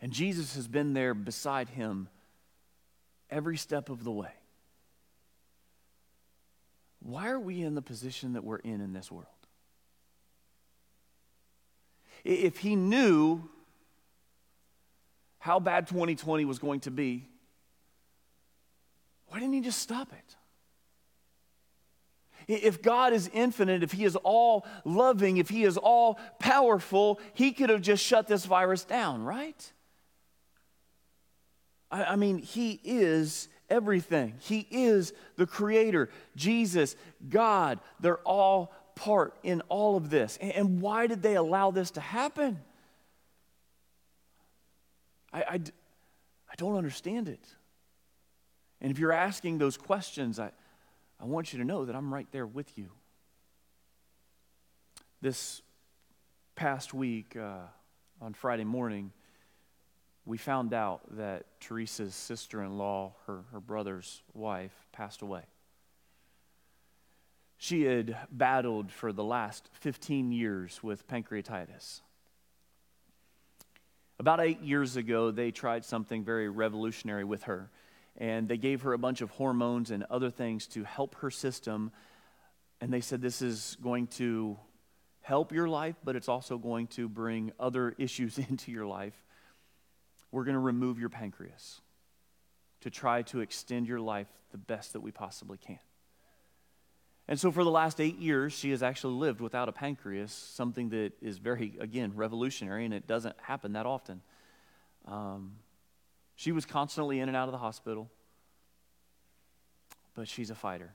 and 0.00 0.10
Jesus 0.10 0.56
has 0.56 0.66
been 0.66 0.94
there 0.94 1.12
beside 1.12 1.68
him 1.68 2.08
every 3.32 3.56
step 3.56 3.88
of 3.88 4.04
the 4.04 4.12
way. 4.12 4.32
Why 7.00 7.30
are 7.30 7.40
we 7.40 7.62
in 7.62 7.74
the 7.74 7.82
position 7.82 8.34
that 8.34 8.44
we're 8.44 8.58
in 8.58 8.80
in 8.80 8.92
this 8.92 9.10
world? 9.10 9.26
If 12.24 12.58
he 12.58 12.76
knew 12.76 13.48
how 15.40 15.58
bad 15.58 15.88
2020 15.88 16.44
was 16.44 16.60
going 16.60 16.80
to 16.80 16.92
be, 16.92 17.28
why 19.26 19.40
didn't 19.40 19.54
he 19.54 19.60
just 19.60 19.80
stop 19.80 20.12
it? 20.12 20.36
If 22.48 22.82
God 22.82 23.12
is 23.12 23.30
infinite, 23.32 23.82
if 23.82 23.92
He 23.92 24.04
is 24.04 24.16
all 24.16 24.66
loving, 24.84 25.36
if 25.36 25.48
He 25.48 25.64
is 25.64 25.76
all 25.76 26.18
powerful, 26.38 27.20
He 27.34 27.52
could 27.52 27.70
have 27.70 27.82
just 27.82 28.04
shut 28.04 28.26
this 28.26 28.44
virus 28.44 28.84
down, 28.84 29.22
right? 29.22 29.72
I, 31.92 32.04
I 32.04 32.16
mean, 32.16 32.38
He 32.38 32.80
is 32.82 33.48
everything. 33.70 34.34
He 34.40 34.66
is 34.70 35.12
the 35.36 35.46
Creator. 35.46 36.08
Jesus, 36.34 36.96
God, 37.28 37.78
they're 38.00 38.18
all 38.18 38.74
part 38.96 39.34
in 39.42 39.60
all 39.68 39.96
of 39.96 40.10
this. 40.10 40.38
And, 40.40 40.52
and 40.52 40.80
why 40.80 41.06
did 41.06 41.22
they 41.22 41.36
allow 41.36 41.70
this 41.70 41.92
to 41.92 42.00
happen? 42.00 42.58
I, 45.32 45.42
I, 45.42 45.54
I 45.54 46.54
don't 46.56 46.76
understand 46.76 47.28
it. 47.28 47.44
And 48.80 48.90
if 48.90 48.98
you're 48.98 49.12
asking 49.12 49.58
those 49.58 49.76
questions, 49.76 50.40
I, 50.40 50.50
I 51.20 51.24
want 51.26 51.52
you 51.52 51.60
to 51.60 51.64
know 51.64 51.84
that 51.84 51.94
I'm 51.94 52.12
right 52.12 52.26
there 52.32 52.46
with 52.46 52.76
you. 52.76 52.90
This 55.20 55.62
past 56.56 56.92
week, 56.92 57.36
uh, 57.36 57.60
on 58.20 58.34
Friday 58.34 58.64
morning, 58.64 59.12
we 60.24 60.38
found 60.38 60.72
out 60.72 61.00
that 61.16 61.46
Teresa's 61.60 62.14
sister 62.14 62.62
in 62.62 62.78
law, 62.78 63.14
her, 63.26 63.40
her 63.52 63.60
brother's 63.60 64.22
wife, 64.34 64.72
passed 64.92 65.22
away. 65.22 65.42
She 67.58 67.82
had 67.84 68.16
battled 68.30 68.90
for 68.90 69.12
the 69.12 69.24
last 69.24 69.68
15 69.72 70.32
years 70.32 70.82
with 70.82 71.06
pancreatitis. 71.06 72.00
About 74.18 74.40
eight 74.40 74.60
years 74.62 74.96
ago, 74.96 75.30
they 75.30 75.50
tried 75.50 75.84
something 75.84 76.24
very 76.24 76.48
revolutionary 76.48 77.24
with 77.24 77.44
her, 77.44 77.70
and 78.16 78.48
they 78.48 78.56
gave 78.58 78.82
her 78.82 78.92
a 78.92 78.98
bunch 78.98 79.20
of 79.20 79.30
hormones 79.30 79.90
and 79.90 80.04
other 80.10 80.30
things 80.30 80.66
to 80.68 80.84
help 80.84 81.16
her 81.16 81.30
system. 81.30 81.90
And 82.80 82.92
they 82.92 83.00
said, 83.00 83.20
This 83.20 83.42
is 83.42 83.76
going 83.82 84.08
to 84.08 84.58
help 85.22 85.52
your 85.52 85.68
life, 85.68 85.96
but 86.04 86.14
it's 86.14 86.28
also 86.28 86.58
going 86.58 86.88
to 86.88 87.08
bring 87.08 87.52
other 87.58 87.94
issues 87.98 88.38
into 88.50 88.70
your 88.70 88.86
life 88.86 89.24
we're 90.32 90.44
going 90.44 90.54
to 90.54 90.60
remove 90.60 90.98
your 90.98 91.10
pancreas 91.10 91.80
to 92.80 92.90
try 92.90 93.22
to 93.22 93.40
extend 93.40 93.86
your 93.86 94.00
life 94.00 94.26
the 94.50 94.58
best 94.58 94.94
that 94.94 95.00
we 95.00 95.12
possibly 95.12 95.58
can. 95.58 95.78
And 97.28 97.38
so, 97.38 97.52
for 97.52 97.62
the 97.62 97.70
last 97.70 98.00
eight 98.00 98.18
years, 98.18 98.52
she 98.52 98.70
has 98.72 98.82
actually 98.82 99.14
lived 99.14 99.40
without 99.40 99.68
a 99.68 99.72
pancreas, 99.72 100.32
something 100.32 100.88
that 100.88 101.12
is 101.22 101.38
very, 101.38 101.74
again, 101.78 102.12
revolutionary, 102.16 102.84
and 102.84 102.92
it 102.92 103.06
doesn't 103.06 103.36
happen 103.40 103.74
that 103.74 103.86
often. 103.86 104.22
Um, 105.06 105.52
she 106.34 106.50
was 106.50 106.66
constantly 106.66 107.20
in 107.20 107.28
and 107.28 107.36
out 107.36 107.46
of 107.46 107.52
the 107.52 107.58
hospital, 107.58 108.10
but 110.14 110.26
she's 110.26 110.50
a 110.50 110.54
fighter. 110.54 110.92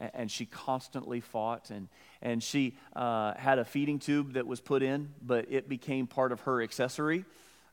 And, 0.00 0.30
she 0.30 0.44
constantly 0.44 1.20
fought, 1.20 1.70
and, 1.70 1.88
and 2.20 2.42
she 2.42 2.74
uh, 2.94 3.34
had 3.34 3.58
a 3.60 3.64
feeding 3.64 4.00
tube 4.00 4.34
that 4.34 4.46
was 4.46 4.60
put 4.60 4.82
in, 4.82 5.14
but 5.22 5.46
it 5.50 5.68
became 5.68 6.08
part 6.08 6.32
of 6.32 6.40
her 6.40 6.60
accessory. 6.60 7.24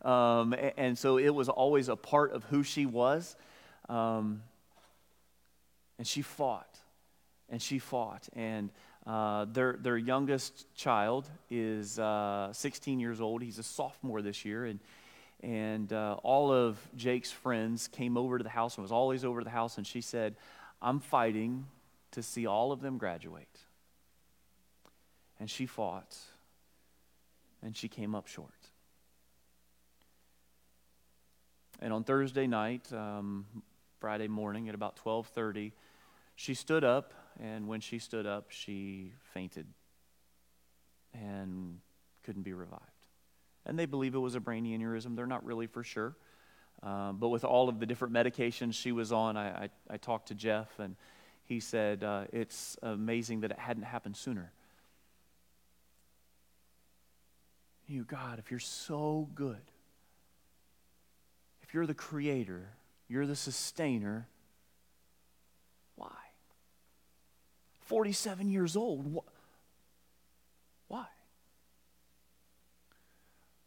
Um, 0.02 0.56
and 0.78 0.98
so 0.98 1.18
it 1.18 1.30
was 1.30 1.50
always 1.50 1.90
a 1.90 1.96
part 1.96 2.32
of 2.32 2.44
who 2.46 2.64
she 2.64 2.86
was. 2.86 3.36
Um, 3.90 4.44
and 5.98 6.08
she 6.08 6.22
fought, 6.22 6.80
and 7.50 7.62
she 7.62 7.78
fought. 7.78 8.28
And 8.34 8.72
uh, 9.06 9.46
their, 9.46 9.74
their 9.74 9.98
youngest 9.98 10.74
child 10.76 11.30
is 11.50 12.00
uh, 12.00 12.52
16 12.54 13.00
years 13.00 13.22
old. 13.22 13.42
He's 13.42 13.60
a 13.60 13.64
sophomore 13.64 14.22
this 14.22 14.46
year. 14.46 14.66
And, 14.66 14.80
and 15.44 15.92
uh, 15.94 16.18
all 16.24 16.52
of 16.52 16.78
Jake's 16.96 17.32
friends 17.32 17.88
came 17.88 18.18
over 18.18 18.38
to 18.38 18.44
the 18.44 18.50
house 18.50 18.78
and 18.78 18.84
was 18.84 18.92
always 18.92 19.26
over 19.26 19.42
to 19.42 19.44
the 19.44 19.52
house. 19.52 19.78
And 19.78 19.86
she 19.86 20.02
said, 20.02 20.36
I'm 20.82 21.00
fighting 21.00 21.68
to 22.12 22.24
see 22.24 22.46
all 22.48 22.72
of 22.72 22.82
them 22.82 22.98
graduate. 22.98 23.60
And 25.40 25.50
she 25.50 25.66
fought, 25.66 26.18
and 27.64 27.76
she 27.76 27.88
came 27.88 28.14
up 28.14 28.28
short. 28.28 28.50
And 31.82 31.91
on 31.91 32.04
Thursday 32.04 32.46
night, 32.48 32.91
um, 32.94 33.46
Friday 34.00 34.28
morning 34.28 34.70
at 34.70 34.76
about 34.76 34.96
12:30, 34.98 35.74
she 36.36 36.54
stood 36.54 36.84
up, 36.84 37.13
and 37.39 37.67
when 37.67 37.82
she 37.82 38.00
stood 38.00 38.26
up, 38.26 38.52
she 38.52 39.13
fainted 39.34 39.67
and 41.13 41.80
couldn't 42.24 42.44
be 42.44 42.54
revived. 42.54 42.82
And 43.65 43.78
they 43.78 43.86
believe 43.86 44.15
it 44.15 44.20
was 44.20 44.36
a 44.36 44.39
brain 44.39 44.65
aneurysm. 44.65 45.15
They're 45.15 45.28
not 45.28 45.46
really 45.46 45.67
for 45.67 45.84
sure. 45.84 46.15
Um, 46.84 47.17
but 47.17 47.30
with 47.30 47.44
all 47.44 47.70
of 47.70 47.80
the 47.80 47.86
different 47.86 48.13
medications 48.13 48.74
she 48.74 48.91
was 48.91 49.12
on, 49.12 49.38
I, 49.38 49.65
I, 49.65 49.70
I 49.89 49.98
talked 49.98 50.30
to 50.30 50.36
Jeff, 50.36 50.80
and 50.80 50.96
he 51.44 51.60
said 51.60 52.04
uh, 52.04 52.26
it's 52.32 52.78
amazing 52.82 53.41
that 53.41 53.52
it 53.52 53.60
hadn't 53.60 53.84
happened 53.84 54.17
sooner. 54.17 54.52
You, 57.88 58.04
God, 58.04 58.39
if 58.39 58.50
you're 58.50 58.60
so 58.60 59.30
good, 59.36 59.70
you're 61.73 61.86
the 61.86 61.93
creator, 61.93 62.69
you're 63.07 63.27
the 63.27 63.36
sustainer, 63.36 64.27
why? 65.95 66.10
47 67.81 68.49
years 68.49 68.75
old. 68.75 69.23
Why? 70.88 71.05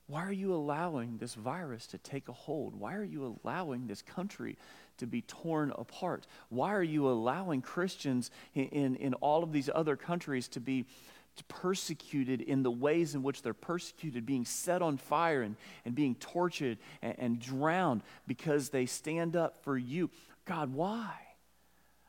Why 0.06 0.24
are 0.24 0.32
you 0.32 0.54
allowing 0.54 1.16
this 1.18 1.34
virus 1.34 1.86
to 1.88 1.98
take 1.98 2.28
a 2.28 2.32
hold? 2.32 2.74
Why 2.74 2.94
are 2.94 3.04
you 3.04 3.38
allowing 3.42 3.86
this 3.86 4.02
country 4.02 4.58
to 4.98 5.06
be 5.06 5.22
torn 5.22 5.72
apart? 5.76 6.26
Why 6.50 6.74
are 6.74 6.82
you 6.82 7.08
allowing 7.08 7.62
Christians 7.62 8.30
in, 8.54 8.66
in, 8.66 8.96
in 8.96 9.14
all 9.14 9.42
of 9.42 9.52
these 9.52 9.70
other 9.74 9.96
countries 9.96 10.46
to 10.48 10.60
be 10.60 10.84
persecuted 11.42 12.40
in 12.40 12.62
the 12.62 12.70
ways 12.70 13.14
in 13.14 13.22
which 13.22 13.42
they're 13.42 13.54
persecuted, 13.54 14.24
being 14.24 14.44
set 14.44 14.82
on 14.82 14.96
fire 14.96 15.42
and, 15.42 15.56
and 15.84 15.94
being 15.94 16.14
tortured 16.14 16.78
and, 17.02 17.14
and 17.18 17.40
drowned 17.40 18.02
because 18.26 18.68
they 18.68 18.86
stand 18.86 19.36
up 19.36 19.62
for 19.64 19.76
you? 19.76 20.10
God, 20.44 20.72
why? 20.72 21.12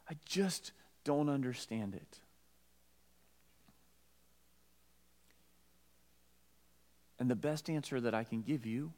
I 0.09 0.15
just 0.25 0.71
don't 1.03 1.29
understand 1.29 1.95
it. 1.95 2.19
And 7.17 7.29
the 7.29 7.35
best 7.35 7.69
answer 7.69 8.01
that 8.01 8.13
I 8.13 8.23
can 8.23 8.41
give 8.41 8.65
you 8.65 8.91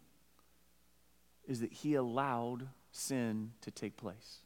is 1.48 1.62
that 1.62 1.72
He 1.72 1.94
allowed 1.94 2.68
sin 2.92 3.52
to 3.62 3.72
take 3.72 3.96
place 3.96 4.40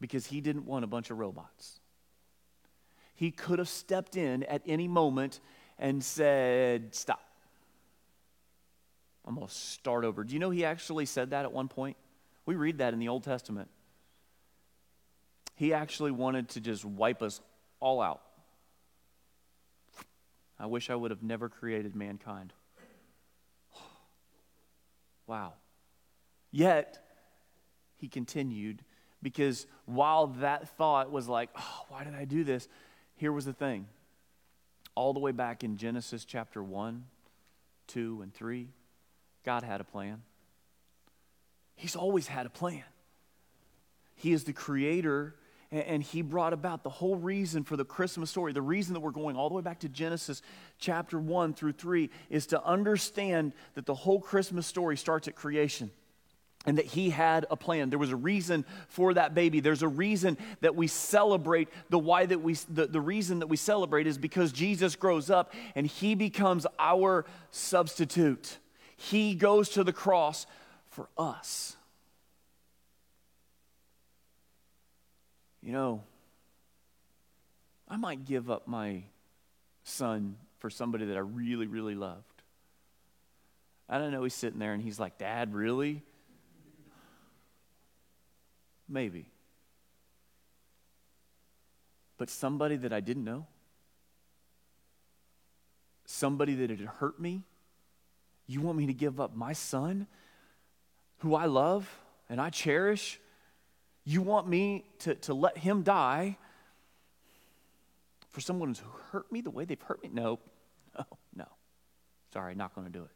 because 0.00 0.26
He 0.26 0.40
didn't 0.40 0.66
want 0.66 0.84
a 0.84 0.88
bunch 0.88 1.10
of 1.10 1.18
robots. 1.18 1.80
He 3.16 3.30
could 3.30 3.58
have 3.58 3.68
stepped 3.68 4.14
in 4.16 4.44
at 4.44 4.62
any 4.66 4.86
moment 4.86 5.40
and 5.78 6.04
said, 6.04 6.94
Stop. 6.94 7.20
I'm 9.26 9.34
going 9.34 9.48
to 9.48 9.52
start 9.52 10.04
over. 10.04 10.22
Do 10.22 10.34
you 10.34 10.38
know 10.38 10.50
He 10.50 10.64
actually 10.64 11.06
said 11.06 11.30
that 11.30 11.44
at 11.44 11.52
one 11.52 11.66
point? 11.66 11.96
We 12.44 12.54
read 12.54 12.78
that 12.78 12.92
in 12.92 13.00
the 13.00 13.08
Old 13.08 13.24
Testament. 13.24 13.68
He 15.56 15.72
actually 15.72 16.12
wanted 16.12 16.50
to 16.50 16.60
just 16.60 16.84
wipe 16.84 17.22
us 17.22 17.40
all 17.80 18.00
out. 18.00 18.20
I 20.58 20.66
wish 20.66 20.90
I 20.90 20.94
would 20.94 21.10
have 21.10 21.22
never 21.22 21.48
created 21.48 21.96
mankind. 21.96 22.52
wow. 25.26 25.54
Yet, 26.52 27.02
he 27.96 28.08
continued 28.08 28.82
because 29.22 29.66
while 29.86 30.28
that 30.28 30.68
thought 30.76 31.10
was 31.10 31.28
like, 31.28 31.48
oh, 31.56 31.84
why 31.88 32.04
did 32.04 32.14
I 32.14 32.26
do 32.26 32.44
this? 32.44 32.68
Here 33.16 33.32
was 33.32 33.44
the 33.44 33.52
thing. 33.52 33.86
All 34.94 35.12
the 35.12 35.20
way 35.20 35.32
back 35.32 35.64
in 35.64 35.76
Genesis 35.76 36.24
chapter 36.24 36.62
1, 36.62 37.04
2, 37.88 38.20
and 38.22 38.32
3, 38.32 38.68
God 39.44 39.62
had 39.62 39.80
a 39.80 39.84
plan. 39.84 40.22
He's 41.74 41.96
always 41.96 42.26
had 42.26 42.46
a 42.46 42.50
plan. 42.50 42.84
He 44.14 44.32
is 44.32 44.44
the 44.44 44.52
creator 44.52 45.34
and 45.70 46.02
he 46.02 46.22
brought 46.22 46.52
about 46.52 46.84
the 46.84 46.90
whole 46.90 47.16
reason 47.16 47.64
for 47.64 47.76
the 47.76 47.84
Christmas 47.84 48.30
story. 48.30 48.52
The 48.52 48.62
reason 48.62 48.94
that 48.94 49.00
we're 49.00 49.10
going 49.10 49.36
all 49.36 49.48
the 49.48 49.56
way 49.56 49.62
back 49.62 49.80
to 49.80 49.88
Genesis 49.88 50.40
chapter 50.78 51.18
1 51.18 51.54
through 51.54 51.72
3 51.72 52.08
is 52.30 52.46
to 52.48 52.64
understand 52.64 53.52
that 53.74 53.84
the 53.84 53.94
whole 53.94 54.20
Christmas 54.20 54.66
story 54.66 54.96
starts 54.96 55.26
at 55.26 55.34
creation 55.34 55.90
and 56.66 56.78
that 56.78 56.84
he 56.84 57.10
had 57.10 57.46
a 57.50 57.56
plan 57.56 57.90
there 57.90 57.98
was 57.98 58.12
a 58.12 58.16
reason 58.16 58.64
for 58.88 59.14
that 59.14 59.34
baby 59.34 59.60
there's 59.60 59.82
a 59.82 59.88
reason 59.88 60.36
that 60.60 60.74
we 60.74 60.86
celebrate 60.86 61.68
the 61.88 61.98
why 61.98 62.26
that 62.26 62.40
we 62.40 62.54
the, 62.70 62.86
the 62.86 63.00
reason 63.00 63.38
that 63.38 63.46
we 63.46 63.56
celebrate 63.56 64.06
is 64.06 64.18
because 64.18 64.52
jesus 64.52 64.96
grows 64.96 65.30
up 65.30 65.54
and 65.74 65.86
he 65.86 66.14
becomes 66.14 66.66
our 66.78 67.24
substitute 67.50 68.58
he 68.96 69.34
goes 69.34 69.68
to 69.68 69.84
the 69.84 69.92
cross 69.92 70.46
for 70.90 71.08
us 71.16 71.76
you 75.66 75.72
know, 75.72 76.04
I 77.88 77.96
might 77.96 78.24
give 78.24 78.52
up 78.52 78.68
my 78.68 79.02
son 79.82 80.36
for 80.60 80.70
somebody 80.70 81.06
that 81.06 81.16
I 81.16 81.20
really, 81.20 81.66
really 81.66 81.96
loved. 81.96 82.22
I 83.88 83.98
don't 83.98 84.12
know, 84.12 84.22
he's 84.22 84.32
sitting 84.32 84.60
there 84.60 84.72
and 84.72 84.80
he's 84.80 85.00
like, 85.00 85.18
Dad, 85.18 85.52
really? 85.52 86.04
Maybe. 88.88 89.30
But 92.18 92.30
somebody 92.30 92.76
that 92.76 92.92
I 92.92 93.00
didn't 93.00 93.24
know, 93.24 93.46
somebody 96.06 96.54
that 96.54 96.70
had 96.70 96.80
hurt 96.80 97.20
me, 97.20 97.44
you 98.46 98.60
want 98.60 98.78
me 98.78 98.86
to 98.86 98.94
give 98.94 99.20
up 99.20 99.34
my 99.34 99.52
son, 99.52 100.06
who 101.18 101.34
I 101.34 101.46
love 101.46 101.90
and 102.28 102.40
I 102.40 102.50
cherish, 102.50 103.20
you 104.04 104.22
want 104.22 104.48
me 104.48 104.84
to, 105.00 105.14
to 105.16 105.34
let 105.34 105.58
him 105.58 105.82
die 105.82 106.36
for 108.30 108.40
someone 108.40 108.74
who 108.74 108.88
hurt 109.10 109.30
me 109.32 109.40
the 109.40 109.50
way 109.50 109.64
they've 109.64 109.80
hurt 109.82 110.02
me? 110.02 110.10
No, 110.12 110.38
no, 110.96 111.04
oh, 111.10 111.16
no. 111.34 111.46
Sorry, 112.32 112.54
not 112.54 112.74
going 112.74 112.86
to 112.86 112.92
do 112.92 113.02
it. 113.02 113.10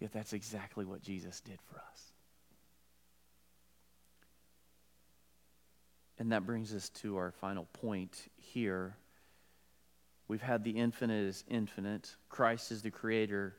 Yet 0.00 0.12
that's 0.12 0.32
exactly 0.32 0.84
what 0.84 1.02
Jesus 1.02 1.40
did 1.40 1.58
for 1.70 1.78
us. 1.78 2.07
And 6.18 6.32
that 6.32 6.44
brings 6.44 6.74
us 6.74 6.88
to 6.90 7.16
our 7.16 7.30
final 7.30 7.66
point 7.80 8.28
here. 8.36 8.96
We've 10.26 10.42
had 10.42 10.64
the 10.64 10.72
infinite 10.72 11.24
is 11.26 11.44
infinite, 11.48 12.14
Christ 12.28 12.72
is 12.72 12.82
the 12.82 12.90
creator, 12.90 13.54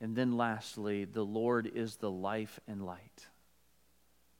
and 0.00 0.14
then 0.14 0.36
lastly, 0.36 1.04
the 1.04 1.24
Lord 1.24 1.70
is 1.74 1.96
the 1.96 2.10
life 2.10 2.60
and 2.68 2.84
light. 2.84 3.26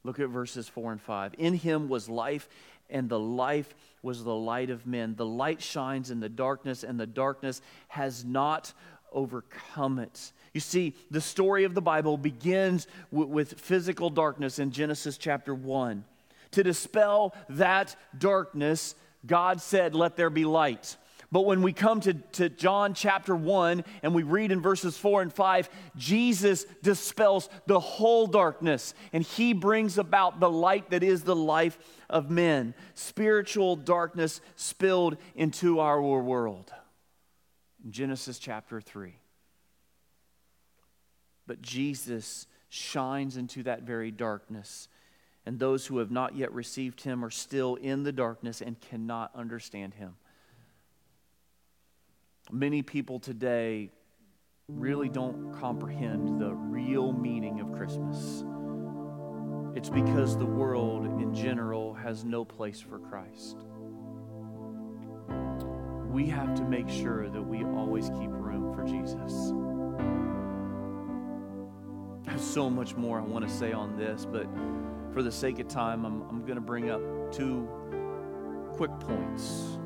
Look 0.05 0.21
at 0.21 0.29
verses 0.29 0.69
4 0.69 0.93
and 0.93 1.01
5. 1.01 1.35
In 1.39 1.55
him 1.55 1.89
was 1.89 2.09
life, 2.09 2.49
and 2.89 3.09
the 3.09 3.19
life 3.19 3.75
was 4.03 4.23
the 4.23 4.35
light 4.35 4.71
of 4.71 4.87
men. 4.87 5.17
The 5.17 5.27
light 5.27 5.61
shines 5.61 6.11
in 6.11 6.21
the 6.21 6.29
darkness, 6.29 6.85
and 6.85 7.01
the 7.01 7.07
darkness 7.07 7.61
has 7.89 8.25
not 8.25 8.73
overcome 9.13 9.99
it. 9.99 10.33
You 10.53 10.61
see, 10.61 10.95
the 11.11 11.21
story 11.21 11.65
of 11.65 11.75
the 11.75 11.83
Bible 11.83 12.19
begins 12.19 12.87
with, 13.11 13.29
with 13.29 13.61
physical 13.61 14.11
darkness 14.11 14.59
in 14.59 14.71
Genesis 14.71 15.19
chapter 15.19 15.55
1. 15.55 16.05
To 16.53 16.63
dispel 16.63 17.35
that 17.49 17.97
darkness, 18.17 18.95
God 19.27 19.61
said, 19.61 19.95
Let 19.95 20.17
there 20.17 20.31
be 20.31 20.45
light. 20.45 20.97
But 21.33 21.45
when 21.45 21.63
we 21.63 21.73
come 21.73 22.01
to, 22.03 22.15
to 22.15 22.49
John 22.49 22.95
chapter 22.95 23.35
1 23.35 23.85
and 24.03 24.15
we 24.15 24.23
read 24.23 24.53
in 24.53 24.63
verses 24.63 24.97
4 24.97 25.23
and 25.23 25.33
5, 25.33 25.69
Jesus 25.97 26.65
dispels 26.83 27.49
the 27.67 27.81
whole 27.81 28.27
darkness 28.27 28.95
and 29.13 29.25
he 29.25 29.53
brings 29.53 29.99
about 29.99 30.39
the 30.39 30.51
light 30.51 30.91
that 30.91 31.03
is 31.03 31.23
the 31.23 31.37
life 31.37 31.79
of 32.09 32.31
men. 32.31 32.75
Spiritual 32.95 33.75
darkness 33.77 34.41
spilled 34.55 35.17
into 35.35 35.81
our 35.81 36.01
world. 36.01 36.73
Genesis 37.91 38.39
chapter 38.39 38.81
3. 38.81 39.15
But 41.47 41.63
Jesus 41.63 42.47
shines 42.69 43.37
into 43.37 43.65
that 43.65 43.83
very 43.83 44.11
darkness. 44.11 44.89
And 45.47 45.61
those 45.61 45.87
who 45.87 45.99
have 45.99 46.11
not 46.11 46.37
yet 46.37 46.53
received 46.53 47.03
him 47.03 47.25
are 47.25 47.31
still 47.31 47.77
in 47.77 48.03
the 48.03 48.13
darkness 48.13 48.61
and 48.61 48.81
cannot 48.81 49.31
understand 49.35 49.95
him. 49.95 50.17
Many 52.51 52.83
people 52.83 53.21
today 53.21 53.91
really 54.69 55.09
don't 55.09 55.53
comprehend 55.53 56.41
the 56.41 56.53
real 56.53 57.13
meaning 57.13 57.61
of 57.61 57.73
Christmas. 57.73 58.45
It's 59.77 59.89
because 59.89 60.37
the 60.37 60.47
world 60.47 61.07
in 61.21 61.33
general 61.33 61.95
has 61.95 62.25
no 62.25 62.45
place 62.45 62.81
for 62.81 62.99
Christ. 62.99 63.59
We 66.11 66.27
have 66.27 66.55
to 66.57 66.65
make 66.65 66.89
sure 66.89 67.29
that 67.29 67.43
we 67.43 67.63
always 67.63 68.09
keep 68.09 68.31
room 68.31 68.75
for 68.75 68.83
Jesus. 68.85 69.53
There's 72.25 72.43
so 72.43 72.69
much 72.69 72.97
more 72.97 73.21
I 73.21 73.23
want 73.23 73.47
to 73.47 73.55
say 73.55 73.73
on 73.73 73.97
this, 73.97 74.27
but 74.27 74.47
for 75.17 75.23
the 75.23 75.33
sake 75.33 75.59
of 75.61 75.67
time, 75.67 76.05
I'm, 76.05 76.21
I'm 76.29 76.43
going 76.43 76.57
to 76.57 76.61
bring 76.61 76.91
up 76.91 77.01
two 77.33 77.67
quick 78.75 78.91
points 79.01 79.79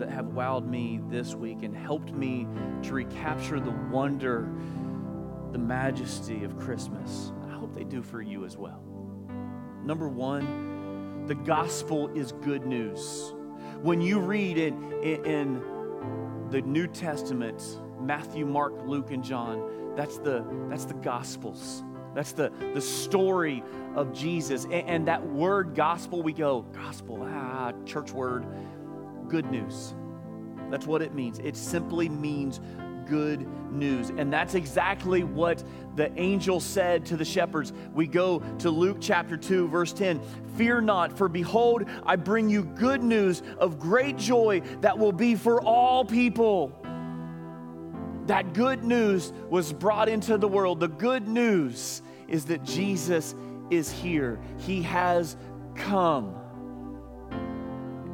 that 0.00 0.08
have 0.08 0.24
wowed 0.24 0.66
me 0.66 0.98
this 1.08 1.36
week 1.36 1.62
and 1.62 1.72
helped 1.72 2.12
me 2.12 2.48
to 2.82 2.94
recapture 2.94 3.60
the 3.60 3.70
wonder, 3.92 4.52
the 5.52 5.58
majesty 5.58 6.42
of 6.42 6.58
Christmas. 6.58 7.30
I 7.46 7.52
hope 7.52 7.76
they 7.76 7.84
do 7.84 8.02
for 8.02 8.20
you 8.20 8.44
as 8.44 8.56
well. 8.56 8.82
Number 9.84 10.08
one, 10.08 11.24
the 11.28 11.36
gospel 11.36 12.08
is 12.08 12.32
good 12.42 12.66
news. 12.66 13.32
When 13.82 14.00
you 14.00 14.18
read 14.18 14.58
it 14.58 14.74
in, 15.04 15.24
in 15.24 15.62
the 16.50 16.60
New 16.62 16.88
Testament, 16.88 17.62
Matthew, 18.00 18.46
Mark, 18.46 18.74
Luke, 18.84 19.12
and 19.12 19.22
John, 19.22 19.94
that's 19.94 20.18
the, 20.18 20.44
that's 20.68 20.86
the 20.86 20.94
gospels. 20.94 21.84
That's 22.14 22.32
the, 22.32 22.52
the 22.74 22.80
story 22.80 23.62
of 23.94 24.12
Jesus. 24.12 24.64
And, 24.64 24.88
and, 24.88 25.08
that 25.08 25.24
word 25.26 25.74
gospel, 25.74 26.22
we 26.22 26.32
go, 26.32 26.62
gospel, 26.72 27.26
ah, 27.28 27.72
church 27.84 28.12
word 28.12 28.46
good 29.28 29.50
news. 29.50 29.94
That's 30.70 30.86
what 30.86 31.02
it 31.02 31.14
means. 31.14 31.38
It 31.38 31.56
simply 31.56 32.08
means 32.08 32.60
good 33.06 33.46
news. 33.72 34.10
And 34.10 34.32
that's 34.32 34.54
exactly 34.54 35.22
what 35.22 35.62
the 35.96 36.12
angel 36.18 36.60
said 36.60 37.04
to 37.06 37.16
the 37.16 37.24
shepherds. 37.24 37.72
We 37.92 38.06
go 38.06 38.40
to 38.58 38.70
Luke 38.70 38.98
chapter 39.00 39.36
2, 39.36 39.68
verse 39.68 39.92
10 39.92 40.20
Fear 40.56 40.82
not, 40.82 41.16
for 41.16 41.28
behold, 41.28 41.84
I 42.04 42.16
bring 42.16 42.48
you 42.48 42.64
good 42.64 43.02
news 43.02 43.42
of 43.58 43.78
great 43.78 44.16
joy 44.16 44.60
that 44.80 44.98
will 44.98 45.12
be 45.12 45.34
for 45.34 45.62
all 45.62 46.04
people. 46.04 46.81
That 48.26 48.54
good 48.54 48.84
news 48.84 49.32
was 49.50 49.72
brought 49.72 50.08
into 50.08 50.38
the 50.38 50.48
world. 50.48 50.80
The 50.80 50.88
good 50.88 51.26
news 51.26 52.02
is 52.28 52.44
that 52.46 52.62
Jesus 52.64 53.34
is 53.70 53.90
here, 53.90 54.40
He 54.58 54.82
has 54.82 55.36
come. 55.74 56.34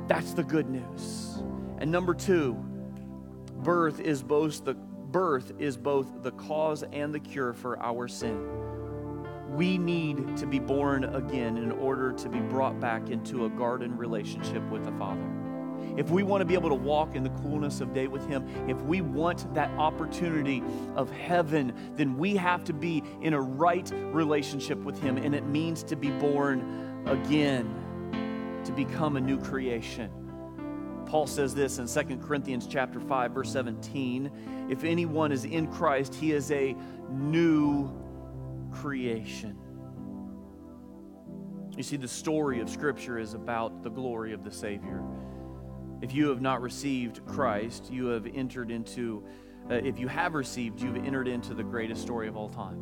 That's 0.07 0.33
the 0.33 0.45
good 0.45 0.71
news. 0.71 1.43
And 1.79 1.91
number 1.91 2.15
two, 2.15 2.55
birth 3.63 4.01
is 4.01 4.23
both 4.23 4.65
the 4.65 4.75
birth 4.75 5.53
is 5.59 5.77
both 5.77 6.23
the 6.23 6.33
cause 6.33 6.85
and 6.93 7.15
the 7.15 7.21
cure 7.21 7.53
for 7.53 7.81
our 7.83 8.09
sin. 8.09 8.47
We 9.51 9.79
need 9.79 10.37
to 10.37 10.47
be 10.47 10.59
born 10.59 11.05
again 11.05 11.57
in 11.57 11.73
order 11.73 12.13
to 12.13 12.29
be 12.29 12.41
brought 12.41 12.79
back 12.79 13.09
into 13.09 13.47
a 13.47 13.49
garden 13.51 13.97
relationship 13.97 14.63
with 14.71 14.85
the 14.85 14.93
Father. 14.93 15.38
If 15.97 16.11
we 16.11 16.23
want 16.23 16.41
to 16.41 16.45
be 16.45 16.55
able 16.55 16.69
to 16.69 16.75
walk 16.75 17.15
in 17.15 17.23
the 17.23 17.31
coolness 17.31 17.81
of 17.81 17.95
day 17.95 18.07
with 18.07 18.27
Him, 18.27 18.47
if 18.69 18.81
we 18.83 19.01
want 19.01 19.53
that 19.55 19.71
opportunity 19.79 20.63
of 20.97 21.11
heaven, 21.11 21.73
then 21.97 22.17
we 22.17 22.37
have 22.37 22.65
to 22.65 22.73
be 22.73 23.03
in 23.23 23.35
a 23.35 23.41
right 23.41 23.91
relationship 24.13 24.79
with 24.79 25.01
Him. 25.01 25.17
And 25.17 25.35
it 25.35 25.47
means 25.47 25.83
to 25.85 25.97
be 25.97 26.11
born 26.11 27.03
again, 27.07 28.63
to 28.65 28.73
become 28.73 29.17
a 29.17 29.21
new 29.21 29.41
creation. 29.41 30.11
Paul 31.07 31.27
says 31.27 31.55
this 31.55 31.79
in 31.79 31.87
2 31.87 32.19
Corinthians 32.19 32.67
chapter 32.67 33.01
5 33.01 33.33
verse 33.33 33.51
17, 33.51 34.69
if 34.69 34.85
anyone 34.85 35.33
is 35.33 35.45
in 35.45 35.67
Christ, 35.69 36.15
he 36.15 36.33
is 36.33 36.51
a 36.51 36.77
new 37.11 37.91
creation. 38.71 39.57
You 41.79 41.83
see 41.83 41.97
the 41.97 42.09
story 42.09 42.61
of 42.61 42.69
scripture 42.69 43.19
is 43.19 43.35
about 43.35 43.83
the 43.83 43.89
glory 43.89 44.33
of 44.33 44.45
the 44.45 44.51
Savior. 44.51 45.03
If 46.01 46.15
you 46.15 46.29
have 46.29 46.41
not 46.41 46.63
received 46.63 47.25
Christ, 47.27 47.91
you 47.91 48.07
have 48.07 48.27
entered 48.27 48.71
into 48.71 49.25
uh, 49.71 49.75
if 49.75 49.99
you 49.99 50.09
have 50.09 50.35
received, 50.35 50.81
you've 50.81 50.97
entered 50.97 51.29
into 51.29 51.53
the 51.53 51.63
greatest 51.63 52.01
story 52.01 52.27
of 52.27 52.37
all 52.37 52.49
time. 52.49 52.81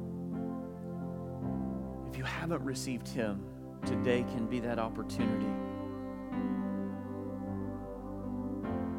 If 2.09 2.17
you 2.17 2.23
haven't 2.23 2.63
received 2.63 3.09
him, 3.09 3.45
today 3.85 4.25
can 4.33 4.47
be 4.47 4.61
that 4.61 4.79
opportunity 4.79 5.51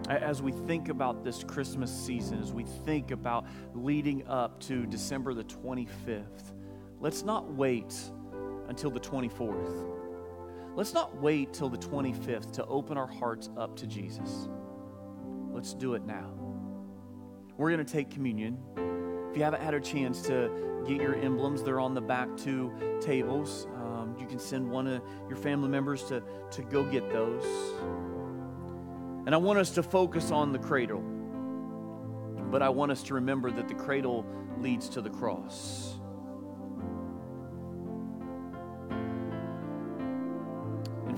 as 0.10 0.42
we 0.42 0.52
think 0.52 0.90
about 0.90 1.24
this 1.24 1.44
Christmas 1.44 1.92
season, 1.92 2.42
as 2.42 2.54
we 2.54 2.64
think 2.64 3.12
about 3.12 3.46
leading 3.74 4.26
up 4.28 4.60
to 4.62 4.86
December 4.86 5.34
the 5.34 5.44
25th, 5.44 6.54
let's 7.00 7.24
not 7.24 7.52
wait 7.54 7.94
until 8.70 8.90
the 8.90 9.00
24th. 9.00 9.97
Let's 10.78 10.94
not 10.94 11.20
wait 11.20 11.54
till 11.54 11.70
the 11.70 11.78
25th 11.80 12.52
to 12.52 12.66
open 12.68 13.00
our 13.00 13.08
hearts 13.08 13.50
up 13.58 13.76
to 13.78 13.88
Jesus. 13.88 14.48
Let's 15.52 15.74
do 15.74 15.96
it 15.96 16.06
now. 16.06 16.30
We're 17.58 17.72
going 17.72 17.84
to 17.84 17.92
take 17.92 18.12
communion. 18.12 18.60
If 19.32 19.36
you 19.36 19.44
haven't 19.44 19.64
had 19.64 19.74
a 19.74 19.80
chance 19.80 20.22
to 20.28 20.84
get 20.88 21.02
your 21.02 21.16
emblems, 21.16 21.64
they're 21.64 21.80
on 21.80 21.96
the 21.96 22.02
back 22.02 22.30
two 22.38 22.72
tables. 23.02 23.66
Um, 23.74 24.16
you 24.20 24.28
can 24.28 24.38
send 24.38 24.70
one 24.70 24.86
of 24.86 25.02
your 25.28 25.38
family 25.38 25.68
members 25.68 26.04
to, 26.10 26.22
to 26.52 26.62
go 26.62 26.84
get 26.84 27.10
those. 27.12 27.44
And 29.26 29.34
I 29.34 29.38
want 29.40 29.58
us 29.58 29.72
to 29.72 29.82
focus 29.82 30.30
on 30.30 30.52
the 30.52 30.60
cradle. 30.60 31.02
But 32.52 32.62
I 32.62 32.70
want 32.70 32.92
us 32.92 33.02
to 33.04 33.16
remember 33.16 33.50
that 33.50 33.68
the 33.68 33.74
cradle 33.74 34.28
leads 34.60 34.90
to 34.90 35.02
the 35.02 35.10
cross. 35.10 35.97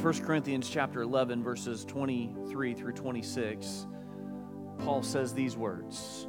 1 0.01 0.19
Corinthians 0.23 0.69
chapter 0.69 1.01
11 1.01 1.43
verses 1.43 1.83
23 1.83 2.73
through 2.73 2.93
26, 2.93 3.85
Paul 4.77 5.03
says 5.03 5.33
these 5.33 5.57
words. 5.57 6.25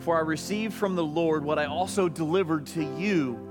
For 0.00 0.14
I 0.18 0.20
received 0.20 0.74
from 0.74 0.94
the 0.94 1.04
Lord 1.04 1.42
what 1.42 1.58
I 1.58 1.64
also 1.64 2.06
delivered 2.06 2.66
to 2.66 2.82
you 2.98 3.48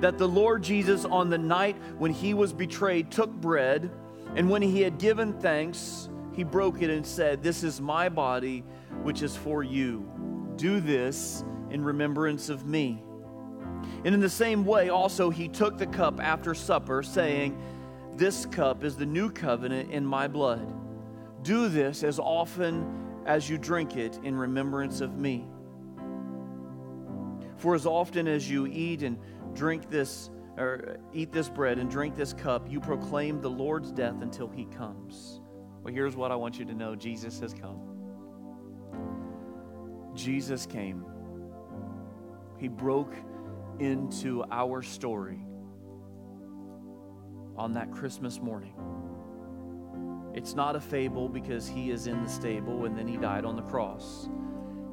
that 0.00 0.18
the 0.18 0.28
Lord 0.28 0.62
Jesus, 0.62 1.06
on 1.06 1.30
the 1.30 1.38
night 1.38 1.76
when 1.96 2.12
he 2.12 2.34
was 2.34 2.52
betrayed, 2.52 3.10
took 3.10 3.30
bread, 3.30 3.90
and 4.34 4.50
when 4.50 4.60
he 4.60 4.82
had 4.82 4.98
given 4.98 5.32
thanks, 5.40 6.10
he 6.34 6.44
broke 6.44 6.82
it 6.82 6.90
and 6.90 7.06
said, 7.06 7.42
This 7.42 7.64
is 7.64 7.80
my 7.80 8.10
body, 8.10 8.64
which 9.02 9.22
is 9.22 9.34
for 9.34 9.62
you. 9.62 10.06
Do 10.56 10.80
this 10.80 11.42
in 11.70 11.82
remembrance 11.82 12.50
of 12.50 12.66
me. 12.66 13.02
And 14.04 14.14
in 14.14 14.20
the 14.20 14.28
same 14.28 14.66
way, 14.66 14.90
also, 14.90 15.30
he 15.30 15.48
took 15.48 15.78
the 15.78 15.86
cup 15.86 16.20
after 16.20 16.54
supper, 16.54 17.02
saying, 17.02 17.58
This 18.20 18.44
cup 18.44 18.84
is 18.84 18.96
the 18.96 19.06
new 19.06 19.30
covenant 19.30 19.92
in 19.92 20.04
my 20.04 20.28
blood. 20.28 20.70
Do 21.42 21.70
this 21.70 22.04
as 22.04 22.18
often 22.18 23.22
as 23.24 23.48
you 23.48 23.56
drink 23.56 23.96
it 23.96 24.20
in 24.22 24.36
remembrance 24.36 25.00
of 25.00 25.16
me. 25.16 25.48
For 27.56 27.74
as 27.74 27.86
often 27.86 28.28
as 28.28 28.50
you 28.50 28.66
eat 28.66 29.02
and 29.04 29.18
drink 29.54 29.88
this, 29.88 30.28
or 30.58 30.98
eat 31.14 31.32
this 31.32 31.48
bread 31.48 31.78
and 31.78 31.90
drink 31.90 32.14
this 32.14 32.34
cup, 32.34 32.70
you 32.70 32.78
proclaim 32.78 33.40
the 33.40 33.48
Lord's 33.48 33.90
death 33.90 34.20
until 34.20 34.48
he 34.48 34.66
comes. 34.66 35.40
Well, 35.82 35.94
here's 35.94 36.14
what 36.14 36.30
I 36.30 36.36
want 36.36 36.58
you 36.58 36.66
to 36.66 36.74
know 36.74 36.94
Jesus 36.94 37.40
has 37.40 37.54
come. 37.54 37.80
Jesus 40.14 40.66
came. 40.66 41.06
He 42.58 42.68
broke 42.68 43.14
into 43.78 44.44
our 44.50 44.82
story 44.82 45.40
on 47.60 47.74
that 47.74 47.92
Christmas 47.92 48.40
morning. 48.40 48.72
It's 50.32 50.54
not 50.54 50.76
a 50.76 50.80
fable 50.80 51.28
because 51.28 51.68
he 51.68 51.90
is 51.90 52.06
in 52.06 52.22
the 52.24 52.30
stable 52.30 52.86
and 52.86 52.96
then 52.96 53.06
he 53.06 53.18
died 53.18 53.44
on 53.44 53.54
the 53.54 53.62
cross. 53.62 54.30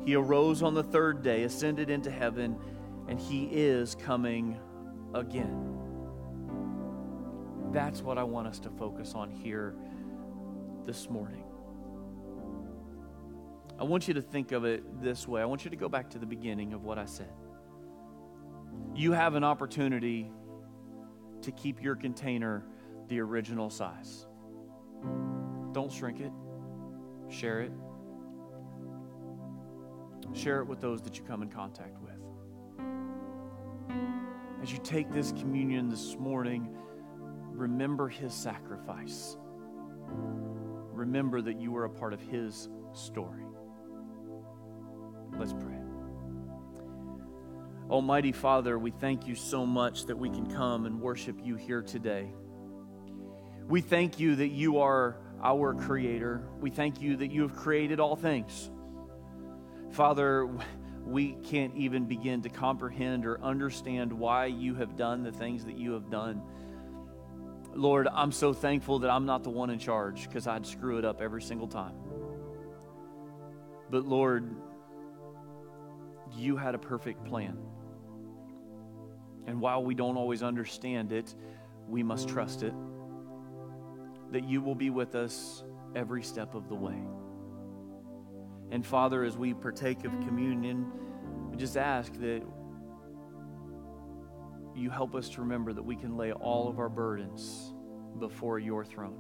He 0.03 0.15
arose 0.15 0.62
on 0.62 0.73
the 0.73 0.84
third 0.84 1.23
day, 1.23 1.43
ascended 1.43 1.89
into 1.89 2.12
heaven, 2.12 2.58
and 3.08 3.17
he 3.17 3.45
is 3.45 3.95
coming 3.95 4.60
again. 5.13 5.77
That's 7.71 8.01
what 8.01 8.17
I 8.17 8.23
want 8.23 8.47
us 8.47 8.60
to 8.60 8.69
focus 8.69 9.13
on 9.15 9.32
here 9.32 9.73
this 10.86 11.10
morning. 11.10 11.45
I 13.80 13.86
want 13.86 14.10
you 14.10 14.13
to 14.15 14.21
think 14.21 14.51
of 14.51 14.65
it 14.65 15.01
this 15.01 15.25
way. 15.25 15.41
I 15.41 15.45
want 15.45 15.63
you 15.63 15.71
to 15.71 15.77
go 15.77 15.88
back 15.88 16.10
to 16.10 16.19
the 16.19 16.25
beginning 16.25 16.73
of 16.73 16.84
what 16.84 16.99
I 16.99 17.06
said. 17.06 17.32
You 18.93 19.13
have 19.13 19.36
an 19.36 19.45
opportunity 19.45 20.32
to 21.41 21.52
keep 21.52 21.82
your 21.82 21.95
container 21.95 22.65
the 23.08 23.19
original 23.19 23.69
size. 23.69 24.26
Don't 25.71 25.91
shrink 25.91 26.19
it, 26.19 26.32
share 27.30 27.62
it. 27.62 27.71
Share 30.34 30.60
it 30.60 30.67
with 30.67 30.82
those 30.82 31.02
that 31.04 31.17
you 31.17 31.23
come 31.23 31.41
in 31.41 31.50
contact 31.50 31.97
with. 32.02 32.12
As 34.62 34.71
you 34.71 34.80
take 34.80 35.12
this 35.12 35.32
communion 35.32 35.89
this 35.89 36.17
morning, 36.17 36.76
remember 37.54 38.10
his 38.10 38.34
sacrifice 38.34 39.38
remember 40.97 41.41
that 41.41 41.60
you 41.60 41.71
were 41.71 41.86
a 41.86 41.89
part 41.89 42.13
of 42.13 42.21
His 42.21 42.69
story. 42.93 43.43
Let's 45.38 45.54
pray. 45.54 45.76
Almighty 47.89 48.34
Father, 48.34 48.78
we 48.78 48.91
thank 48.91 49.28
you 49.28 49.36
so 49.36 49.65
much 49.65 50.08
that 50.08 50.17
we 50.17 50.30
can 50.30 50.45
come 50.54 50.86
and 50.86 51.00
worship 51.00 51.38
you 51.41 51.56
here 51.56 51.82
today. 51.82 52.28
We 53.65 53.80
thank 53.80 54.19
you 54.19 54.36
that 54.36 54.50
you 54.50 54.80
are 54.80 55.17
our 55.41 55.73
creator. 55.73 56.50
We 56.60 56.69
thank 56.69 57.02
you 57.02 57.15
that 57.17 57.32
you 57.32 57.43
have 57.43 57.56
created 57.56 58.02
all 58.02 58.17
things. 58.17 58.69
Father, 59.91 60.50
we 61.06 61.34
can't 61.45 61.73
even 61.78 62.06
begin 62.06 62.41
to 62.41 62.50
comprehend 62.50 63.26
or 63.26 63.41
understand 63.41 64.12
why 64.12 64.47
you 64.47 64.76
have 64.76 64.97
done 64.97 65.23
the 65.23 65.32
things 65.32 65.63
that 65.63 65.78
you 65.78 65.93
have 65.93 66.10
done. 66.10 66.41
Lord, 67.73 68.10
I'm 68.12 68.34
so 68.34 68.54
thankful 68.54 69.00
that 69.00 69.10
I'm 69.10 69.26
not 69.26 69.45
the 69.45 69.50
one 69.50 69.69
in 69.69 69.80
charge 69.80 70.28
because 70.28 70.45
I'd 70.45 70.65
screw 70.65 70.97
it 70.97 71.06
up 71.06 71.21
every 71.21 71.41
single 71.41 71.69
time. 71.69 71.95
But 73.89 74.06
Lord, 74.06 74.54
you 76.36 76.58
had 76.58 76.76
a 76.76 76.80
perfect 76.80 77.23
plan. 77.23 77.58
And 79.47 79.62
while 79.62 79.83
we 79.83 79.95
don't 79.95 80.17
always 80.17 80.43
understand 80.43 81.12
it, 81.12 81.33
we 81.88 82.03
must 82.03 82.27
trust 82.27 82.63
it 82.63 82.73
that 84.31 84.43
you 84.43 84.62
will 84.62 84.75
be 84.75 84.89
with 84.89 85.15
us 85.15 85.63
every 85.95 86.21
step 86.21 86.54
of 86.54 86.67
the 86.67 86.75
way. 86.75 87.02
And 88.71 88.85
Father, 88.85 89.23
as 89.23 89.37
we 89.37 89.54
partake 89.54 90.04
of 90.04 90.12
communion, 90.19 90.91
we 91.50 91.56
just 91.56 91.77
ask 91.77 92.12
that 92.19 92.43
you 94.75 94.89
help 94.89 95.15
us 95.15 95.29
to 95.29 95.41
remember 95.41 95.73
that 95.73 95.83
we 95.83 95.95
can 95.95 96.17
lay 96.17 96.33
all 96.33 96.67
of 96.67 96.77
our 96.77 96.89
burdens 96.89 97.73
before 98.19 98.60
your 98.60 98.83
throne. 98.83 99.19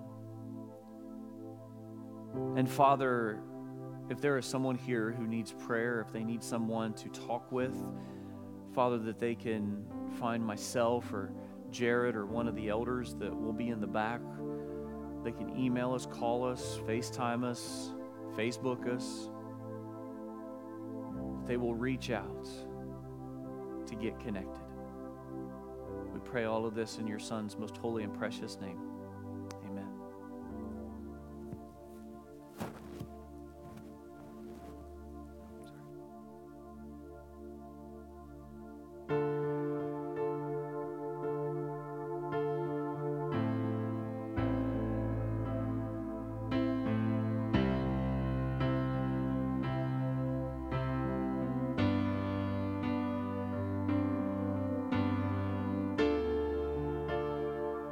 And 2.57 2.69
Father, 2.69 3.39
if 4.09 4.21
there 4.21 4.37
is 4.37 4.45
someone 4.45 4.75
here 4.75 5.11
who 5.11 5.25
needs 5.25 5.53
prayer, 5.53 6.01
if 6.05 6.11
they 6.11 6.23
need 6.23 6.43
someone 6.43 6.93
to 6.95 7.09
talk 7.09 7.51
with, 7.51 7.75
Father, 8.77 8.99
that 8.99 9.17
they 9.17 9.33
can 9.33 9.83
find 10.19 10.45
myself 10.45 11.11
or 11.11 11.31
Jared 11.71 12.15
or 12.15 12.27
one 12.27 12.47
of 12.47 12.55
the 12.55 12.69
elders 12.69 13.15
that 13.15 13.35
will 13.35 13.51
be 13.51 13.69
in 13.69 13.81
the 13.81 13.87
back. 13.87 14.21
They 15.23 15.31
can 15.31 15.57
email 15.57 15.95
us, 15.95 16.05
call 16.05 16.45
us, 16.45 16.79
FaceTime 16.87 17.43
us, 17.43 17.91
Facebook 18.35 18.87
us. 18.87 19.31
They 21.47 21.57
will 21.57 21.73
reach 21.73 22.11
out 22.11 22.47
to 23.87 23.95
get 23.95 24.19
connected. 24.19 24.61
We 26.13 26.19
pray 26.19 26.43
all 26.43 26.67
of 26.67 26.75
this 26.75 26.99
in 26.99 27.07
your 27.07 27.17
Son's 27.17 27.57
most 27.57 27.77
holy 27.77 28.03
and 28.03 28.13
precious 28.13 28.59
name. 28.61 28.86